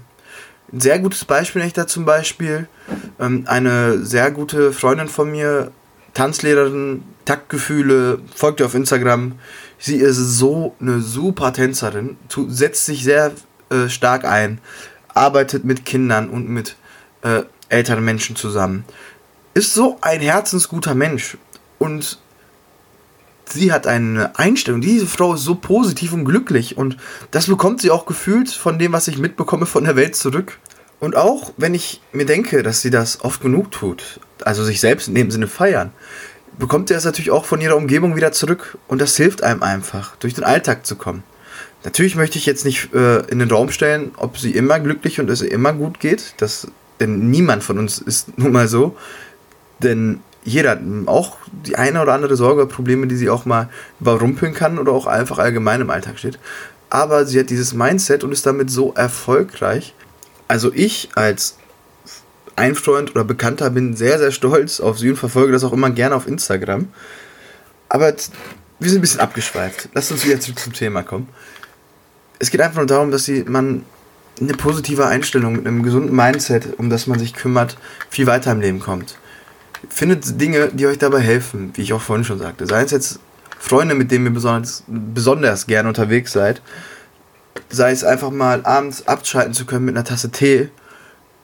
Ein 0.72 0.80
sehr 0.80 0.98
gutes 0.98 1.24
Beispiel 1.24 1.62
ich 1.62 1.72
da 1.72 1.86
zum 1.86 2.04
Beispiel. 2.04 2.68
Ähm, 3.20 3.44
eine 3.46 4.04
sehr 4.04 4.30
gute 4.30 4.72
Freundin 4.72 5.08
von 5.08 5.30
mir, 5.30 5.70
Tanzlehrerin, 6.12 7.04
Taktgefühle, 7.24 8.20
folgt 8.34 8.60
ihr 8.60 8.66
auf 8.66 8.74
Instagram, 8.74 9.38
Sie 9.78 9.96
ist 9.96 10.16
so 10.16 10.74
eine 10.80 11.00
super 11.00 11.52
Tänzerin, 11.52 12.16
setzt 12.48 12.86
sich 12.86 13.04
sehr 13.04 13.32
äh, 13.70 13.88
stark 13.88 14.24
ein, 14.24 14.60
arbeitet 15.08 15.64
mit 15.64 15.84
Kindern 15.84 16.30
und 16.30 16.48
mit 16.48 16.76
äh, 17.22 17.42
älteren 17.68 18.04
Menschen 18.04 18.36
zusammen. 18.36 18.84
Ist 19.54 19.74
so 19.74 19.98
ein 20.00 20.20
herzensguter 20.20 20.94
Mensch 20.94 21.36
und 21.78 22.18
sie 23.46 23.72
hat 23.72 23.86
eine 23.86 24.38
Einstellung. 24.38 24.80
Diese 24.80 25.06
Frau 25.06 25.34
ist 25.34 25.44
so 25.44 25.54
positiv 25.54 26.12
und 26.12 26.24
glücklich 26.24 26.76
und 26.76 26.96
das 27.30 27.46
bekommt 27.46 27.80
sie 27.80 27.90
auch 27.90 28.06
gefühlt 28.06 28.50
von 28.50 28.78
dem, 28.78 28.92
was 28.92 29.08
ich 29.08 29.18
mitbekomme 29.18 29.66
von 29.66 29.84
der 29.84 29.96
Welt 29.96 30.16
zurück. 30.16 30.58
Und 30.98 31.16
auch 31.16 31.52
wenn 31.56 31.74
ich 31.74 32.00
mir 32.12 32.26
denke, 32.26 32.62
dass 32.62 32.80
sie 32.80 32.90
das 32.90 33.22
oft 33.22 33.42
genug 33.42 33.70
tut, 33.70 34.20
also 34.44 34.64
sich 34.64 34.80
selbst 34.80 35.08
in 35.08 35.14
dem 35.14 35.30
Sinne 35.30 35.46
feiern, 35.46 35.92
bekommt 36.58 36.90
ihr 36.90 36.96
es 36.96 37.04
natürlich 37.04 37.30
auch 37.30 37.44
von 37.44 37.60
ihrer 37.60 37.76
Umgebung 37.76 38.16
wieder 38.16 38.32
zurück 38.32 38.78
und 38.88 39.00
das 39.00 39.16
hilft 39.16 39.42
einem 39.42 39.62
einfach, 39.62 40.16
durch 40.16 40.34
den 40.34 40.44
Alltag 40.44 40.86
zu 40.86 40.96
kommen. 40.96 41.22
Natürlich 41.84 42.16
möchte 42.16 42.38
ich 42.38 42.46
jetzt 42.46 42.64
nicht 42.64 42.92
äh, 42.94 43.20
in 43.26 43.38
den 43.38 43.50
Raum 43.50 43.70
stellen, 43.70 44.12
ob 44.16 44.38
sie 44.38 44.50
immer 44.52 44.80
glücklich 44.80 45.20
und 45.20 45.30
es 45.30 45.42
immer 45.42 45.72
gut 45.72 46.00
geht, 46.00 46.34
das, 46.38 46.68
denn 47.00 47.30
niemand 47.30 47.62
von 47.62 47.78
uns 47.78 47.98
ist 47.98 48.38
nun 48.38 48.52
mal 48.52 48.68
so, 48.68 48.96
denn 49.80 50.20
jeder 50.44 50.70
hat 50.70 50.80
auch 51.06 51.38
die 51.66 51.76
eine 51.76 52.00
oder 52.00 52.14
andere 52.14 52.36
Sorge, 52.36 52.66
Probleme, 52.66 53.08
die 53.08 53.16
sie 53.16 53.28
auch 53.28 53.44
mal 53.46 53.68
überrumpeln 54.00 54.54
kann 54.54 54.78
oder 54.78 54.92
auch 54.92 55.06
einfach 55.06 55.38
allgemein 55.38 55.80
im 55.80 55.90
Alltag 55.90 56.20
steht. 56.20 56.38
Aber 56.88 57.26
sie 57.26 57.40
hat 57.40 57.50
dieses 57.50 57.74
Mindset 57.74 58.22
und 58.22 58.30
ist 58.30 58.46
damit 58.46 58.70
so 58.70 58.92
erfolgreich. 58.94 59.92
Also 60.46 60.72
ich 60.72 61.10
als 61.16 61.56
ein 62.56 62.74
Freund 62.74 63.10
oder 63.10 63.24
Bekannter 63.24 63.70
bin 63.70 63.96
sehr, 63.96 64.18
sehr 64.18 64.32
stolz 64.32 64.80
auf 64.80 64.98
sie 64.98 65.10
und 65.10 65.16
verfolge 65.16 65.52
das 65.52 65.62
auch 65.62 65.72
immer 65.72 65.90
gerne 65.90 66.14
auf 66.14 66.26
Instagram. 66.26 66.88
Aber 67.88 68.14
wir 68.78 68.90
sind 68.90 68.98
ein 68.98 69.02
bisschen 69.02 69.20
abgeschweift. 69.20 69.90
Lasst 69.94 70.10
uns 70.10 70.24
wieder 70.24 70.40
zurück 70.40 70.58
zum 70.58 70.72
Thema 70.72 71.02
kommen. 71.02 71.28
Es 72.38 72.50
geht 72.50 72.60
einfach 72.60 72.78
nur 72.78 72.86
darum, 72.86 73.10
dass 73.10 73.24
sie, 73.24 73.44
man 73.44 73.84
eine 74.40 74.54
positive 74.54 75.06
Einstellung 75.06 75.54
mit 75.56 75.66
einem 75.66 75.82
gesunden 75.82 76.14
Mindset, 76.14 76.78
um 76.78 76.90
das 76.90 77.06
man 77.06 77.18
sich 77.18 77.34
kümmert, 77.34 77.78
viel 78.10 78.26
weiter 78.26 78.52
im 78.52 78.60
Leben 78.60 78.80
kommt. 78.80 79.16
Findet 79.88 80.40
Dinge, 80.40 80.68
die 80.72 80.86
euch 80.86 80.98
dabei 80.98 81.20
helfen, 81.20 81.70
wie 81.74 81.82
ich 81.82 81.92
auch 81.92 82.02
vorhin 82.02 82.24
schon 82.24 82.38
sagte. 82.38 82.66
Sei 82.66 82.82
es 82.82 82.90
jetzt 82.90 83.20
Freunde, 83.58 83.94
mit 83.94 84.10
denen 84.10 84.26
ihr 84.26 84.32
besonders, 84.32 84.84
besonders 84.86 85.66
gerne 85.66 85.88
unterwegs 85.88 86.32
seid. 86.32 86.60
Sei 87.70 87.90
es 87.90 88.04
einfach 88.04 88.30
mal 88.30 88.64
abends 88.64 89.06
abschalten 89.08 89.54
zu 89.54 89.64
können 89.64 89.86
mit 89.86 89.96
einer 89.96 90.04
Tasse 90.04 90.30
Tee. 90.30 90.68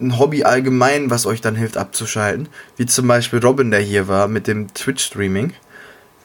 Ein 0.02 0.18
Hobby 0.18 0.42
allgemein, 0.42 1.10
was 1.10 1.26
euch 1.26 1.40
dann 1.40 1.54
hilft 1.54 1.76
abzuschalten. 1.76 2.48
Wie 2.76 2.86
zum 2.86 3.06
Beispiel 3.06 3.38
Robin, 3.38 3.70
der 3.70 3.80
hier 3.80 4.08
war 4.08 4.26
mit 4.26 4.48
dem 4.48 4.74
Twitch-Streaming. 4.74 5.52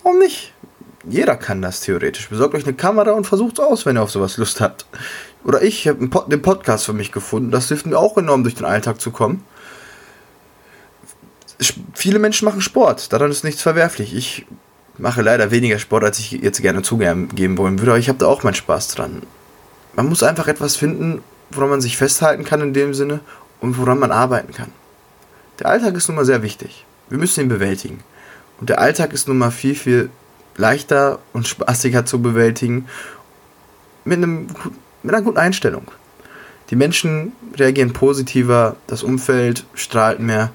Warum 0.01 0.17
nicht? 0.17 0.53
Jeder 1.07 1.35
kann 1.35 1.61
das 1.61 1.81
theoretisch. 1.81 2.27
Besorgt 2.27 2.55
euch 2.55 2.63
eine 2.63 2.73
Kamera 2.73 3.11
und 3.11 3.27
versucht 3.27 3.59
es 3.59 3.63
aus, 3.63 3.85
wenn 3.85 3.95
ihr 3.95 4.01
auf 4.01 4.09
sowas 4.09 4.37
Lust 4.37 4.61
habt. 4.61 4.87
Oder 5.43 5.61
ich 5.61 5.87
habe 5.87 6.09
den 6.27 6.41
Podcast 6.41 6.85
für 6.85 6.93
mich 6.93 7.11
gefunden. 7.11 7.51
Das 7.51 7.67
hilft 7.67 7.85
mir 7.85 7.97
auch 7.97 8.17
enorm, 8.17 8.43
durch 8.43 8.55
den 8.55 8.65
Alltag 8.65 8.99
zu 8.99 9.11
kommen. 9.11 9.43
Viele 11.93 12.17
Menschen 12.17 12.45
machen 12.45 12.61
Sport. 12.61 13.13
Daran 13.13 13.29
ist 13.29 13.43
nichts 13.43 13.61
verwerflich. 13.61 14.15
Ich 14.15 14.47
mache 14.97 15.21
leider 15.21 15.51
weniger 15.51 15.77
Sport, 15.77 16.03
als 16.03 16.17
ich 16.17 16.31
jetzt 16.31 16.61
gerne 16.63 16.81
zugeben 16.81 17.57
wollen 17.57 17.79
würde. 17.79 17.91
Aber 17.91 17.99
ich 17.99 18.09
habe 18.09 18.19
da 18.19 18.25
auch 18.25 18.41
meinen 18.41 18.55
Spaß 18.55 18.95
dran. 18.95 19.21
Man 19.95 20.09
muss 20.09 20.23
einfach 20.23 20.47
etwas 20.47 20.75
finden, 20.75 21.21
woran 21.51 21.69
man 21.69 21.81
sich 21.81 21.95
festhalten 21.95 22.43
kann 22.43 22.61
in 22.61 22.73
dem 22.73 22.95
Sinne 22.95 23.21
und 23.59 23.77
woran 23.77 23.99
man 23.99 24.11
arbeiten 24.11 24.53
kann. 24.53 24.71
Der 25.59 25.67
Alltag 25.67 25.95
ist 25.95 26.07
nun 26.07 26.15
mal 26.15 26.25
sehr 26.25 26.43
wichtig. 26.43 26.85
Wir 27.09 27.17
müssen 27.17 27.41
ihn 27.41 27.49
bewältigen. 27.49 28.03
Und 28.59 28.69
der 28.69 28.79
Alltag 28.79 29.13
ist 29.13 29.27
nun 29.27 29.37
mal 29.37 29.51
viel, 29.51 29.75
viel 29.75 30.09
leichter 30.55 31.19
und 31.33 31.47
spaßiger 31.47 32.05
zu 32.05 32.21
bewältigen 32.21 32.87
mit, 34.05 34.17
einem, 34.17 34.47
mit 35.03 35.13
einer 35.13 35.23
guten 35.23 35.37
Einstellung. 35.37 35.91
Die 36.69 36.75
Menschen 36.75 37.31
reagieren 37.55 37.93
positiver, 37.93 38.75
das 38.87 39.03
Umfeld 39.03 39.65
strahlt 39.73 40.19
mehr 40.19 40.51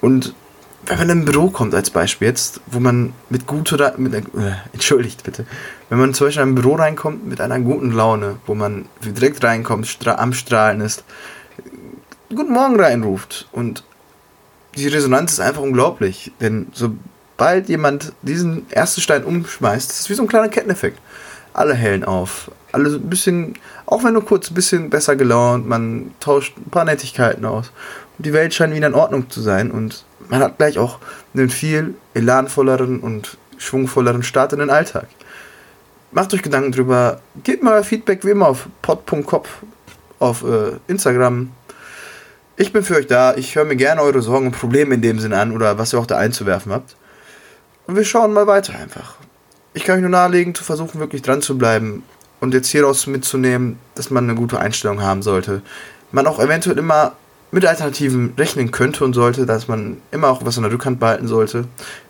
und 0.00 0.34
wenn 0.86 0.98
man 0.98 1.08
in 1.08 1.18
ein 1.20 1.24
Büro 1.24 1.48
kommt 1.48 1.74
als 1.74 1.90
Beispiel 1.90 2.28
jetzt, 2.28 2.60
wo 2.66 2.78
man 2.78 3.14
mit 3.30 3.46
guter, 3.46 3.94
mit 3.96 4.14
einer, 4.14 4.26
äh, 4.46 4.52
entschuldigt 4.72 5.22
bitte, 5.24 5.46
wenn 5.88 5.98
man 5.98 6.12
zum 6.12 6.26
Beispiel 6.26 6.42
in 6.42 6.50
ein 6.50 6.54
Büro 6.54 6.74
reinkommt 6.74 7.26
mit 7.26 7.40
einer 7.40 7.58
guten 7.60 7.90
Laune, 7.90 8.36
wo 8.46 8.54
man 8.54 8.86
direkt 9.02 9.42
reinkommt, 9.42 9.86
stra 9.86 10.16
am 10.16 10.34
Strahlen 10.34 10.80
ist, 10.80 11.04
Guten 12.28 12.52
Morgen 12.52 12.80
reinruft 12.80 13.48
und 13.52 13.84
die 14.76 14.88
Resonanz 14.88 15.32
ist 15.32 15.40
einfach 15.40 15.62
unglaublich, 15.62 16.32
denn 16.40 16.66
so 16.72 16.94
sobald 17.36 17.68
jemand 17.68 18.12
diesen 18.22 18.70
ersten 18.70 19.00
Stein 19.00 19.24
umschmeißt, 19.24 19.90
ist 19.90 20.08
wie 20.08 20.14
so 20.14 20.22
ein 20.22 20.28
kleiner 20.28 20.48
Ketteneffekt. 20.48 21.00
Alle 21.52 21.74
hellen 21.74 22.04
auf. 22.04 22.50
Alle 22.72 22.90
ein 22.90 23.08
bisschen, 23.08 23.54
auch 23.86 24.02
wenn 24.04 24.14
nur 24.14 24.24
kurz, 24.24 24.50
ein 24.50 24.54
bisschen 24.54 24.90
besser 24.90 25.16
gelaunt, 25.16 25.68
man 25.68 26.12
tauscht 26.20 26.56
ein 26.56 26.70
paar 26.70 26.84
Nettigkeiten 26.84 27.44
aus. 27.44 27.70
Und 28.18 28.26
die 28.26 28.32
Welt 28.32 28.54
scheint 28.54 28.74
wieder 28.74 28.86
in 28.86 28.94
Ordnung 28.94 29.30
zu 29.30 29.40
sein 29.40 29.70
und 29.70 30.04
man 30.28 30.40
hat 30.40 30.58
gleich 30.58 30.78
auch 30.78 30.98
einen 31.34 31.50
viel 31.50 31.94
elanvolleren 32.14 33.00
und 33.00 33.36
schwungvolleren 33.58 34.22
Start 34.22 34.52
in 34.52 34.60
den 34.60 34.70
Alltag. 34.70 35.06
Macht 36.12 36.34
euch 36.34 36.42
Gedanken 36.42 36.72
drüber, 36.72 37.20
gebt 37.42 37.62
mal 37.62 37.82
Feedback 37.82 38.24
wie 38.24 38.30
immer 38.30 38.48
auf 38.48 38.68
pod.kopf 38.82 39.48
auf 40.20 40.44
äh, 40.44 40.72
Instagram. 40.86 41.50
Ich 42.56 42.72
bin 42.72 42.84
für 42.84 42.94
euch 42.94 43.08
da. 43.08 43.34
Ich 43.34 43.56
höre 43.56 43.64
mir 43.64 43.74
gerne 43.74 44.00
eure 44.00 44.22
Sorgen 44.22 44.46
und 44.46 44.52
Probleme 44.52 44.94
in 44.94 45.02
dem 45.02 45.18
Sinne 45.18 45.38
an 45.38 45.50
oder 45.50 45.76
was 45.76 45.92
ihr 45.92 45.98
auch 45.98 46.06
da 46.06 46.18
einzuwerfen 46.18 46.72
habt. 46.72 46.94
Und 47.86 47.96
wir 47.96 48.04
schauen 48.04 48.32
mal 48.32 48.46
weiter 48.46 48.74
einfach. 48.78 49.16
Ich 49.72 49.82
kann 49.82 49.96
euch 49.96 50.02
nur 50.02 50.10
nahelegen, 50.10 50.54
zu 50.54 50.62
versuchen, 50.62 51.00
wirklich 51.00 51.22
dran 51.22 51.42
zu 51.42 51.58
bleiben 51.58 52.04
und 52.38 52.54
jetzt 52.54 52.68
hieraus 52.68 53.08
mitzunehmen, 53.08 53.78
dass 53.96 54.10
man 54.10 54.24
eine 54.24 54.38
gute 54.38 54.60
Einstellung 54.60 55.02
haben 55.02 55.22
sollte. 55.22 55.62
Man 56.12 56.28
auch 56.28 56.38
eventuell 56.38 56.78
immer 56.78 57.14
mit 57.50 57.66
Alternativen 57.66 58.34
rechnen 58.38 58.70
könnte 58.70 59.04
und 59.04 59.14
sollte, 59.14 59.46
dass 59.46 59.66
man 59.66 59.96
immer 60.12 60.28
auch 60.28 60.44
was 60.44 60.56
an 60.56 60.62
der 60.62 60.72
Rückhand 60.72 61.00
behalten 61.00 61.26
sollte. 61.26 61.66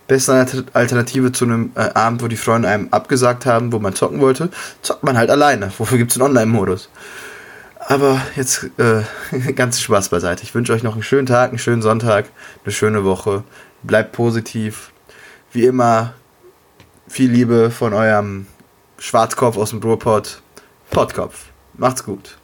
Beste 0.09 0.47
Alternative 0.75 1.33
zu 1.33 1.47
einem 1.47 1.73
äh, 1.75 1.89
Abend, 1.95 2.23
wo 2.23 2.29
die 2.29 2.37
Freunde 2.37 2.69
einem 2.69 2.89
abgesagt 2.91 3.47
haben, 3.47 3.73
wo 3.73 3.79
man 3.79 3.95
zocken 3.95 4.21
wollte, 4.21 4.51
zockt 4.83 5.05
man 5.05 5.17
halt 5.17 5.31
alleine. 5.31 5.73
Wofür 5.79 5.97
gibt 5.97 6.11
es 6.11 6.19
einen 6.19 6.29
Online-Modus? 6.29 6.91
Aber 7.87 8.21
jetzt 8.35 8.71
äh, 8.79 9.03
ganz 9.53 9.81
Spaß 9.81 10.09
beiseite. 10.09 10.43
Ich 10.43 10.55
wünsche 10.55 10.73
euch 10.73 10.83
noch 10.83 10.95
einen 10.95 11.03
schönen 11.03 11.27
Tag, 11.27 11.51
einen 11.51 11.59
schönen 11.59 11.83
Sonntag, 11.83 12.27
eine 12.65 12.73
schöne 12.73 13.05
Woche. 13.05 13.45
Bleibt 13.83 14.13
positiv 14.13 14.93
wie 15.53 15.65
immer 15.65 16.15
viel 17.07 17.31
Liebe 17.31 17.71
von 17.71 17.93
eurem 17.93 18.47
Schwarzkopf 18.99 19.57
aus 19.57 19.71
dem 19.71 19.81
Ruhrpott, 19.81 20.43
Pottkopf. 20.91 21.47
Macht's 21.75 22.05
gut. 22.05 22.39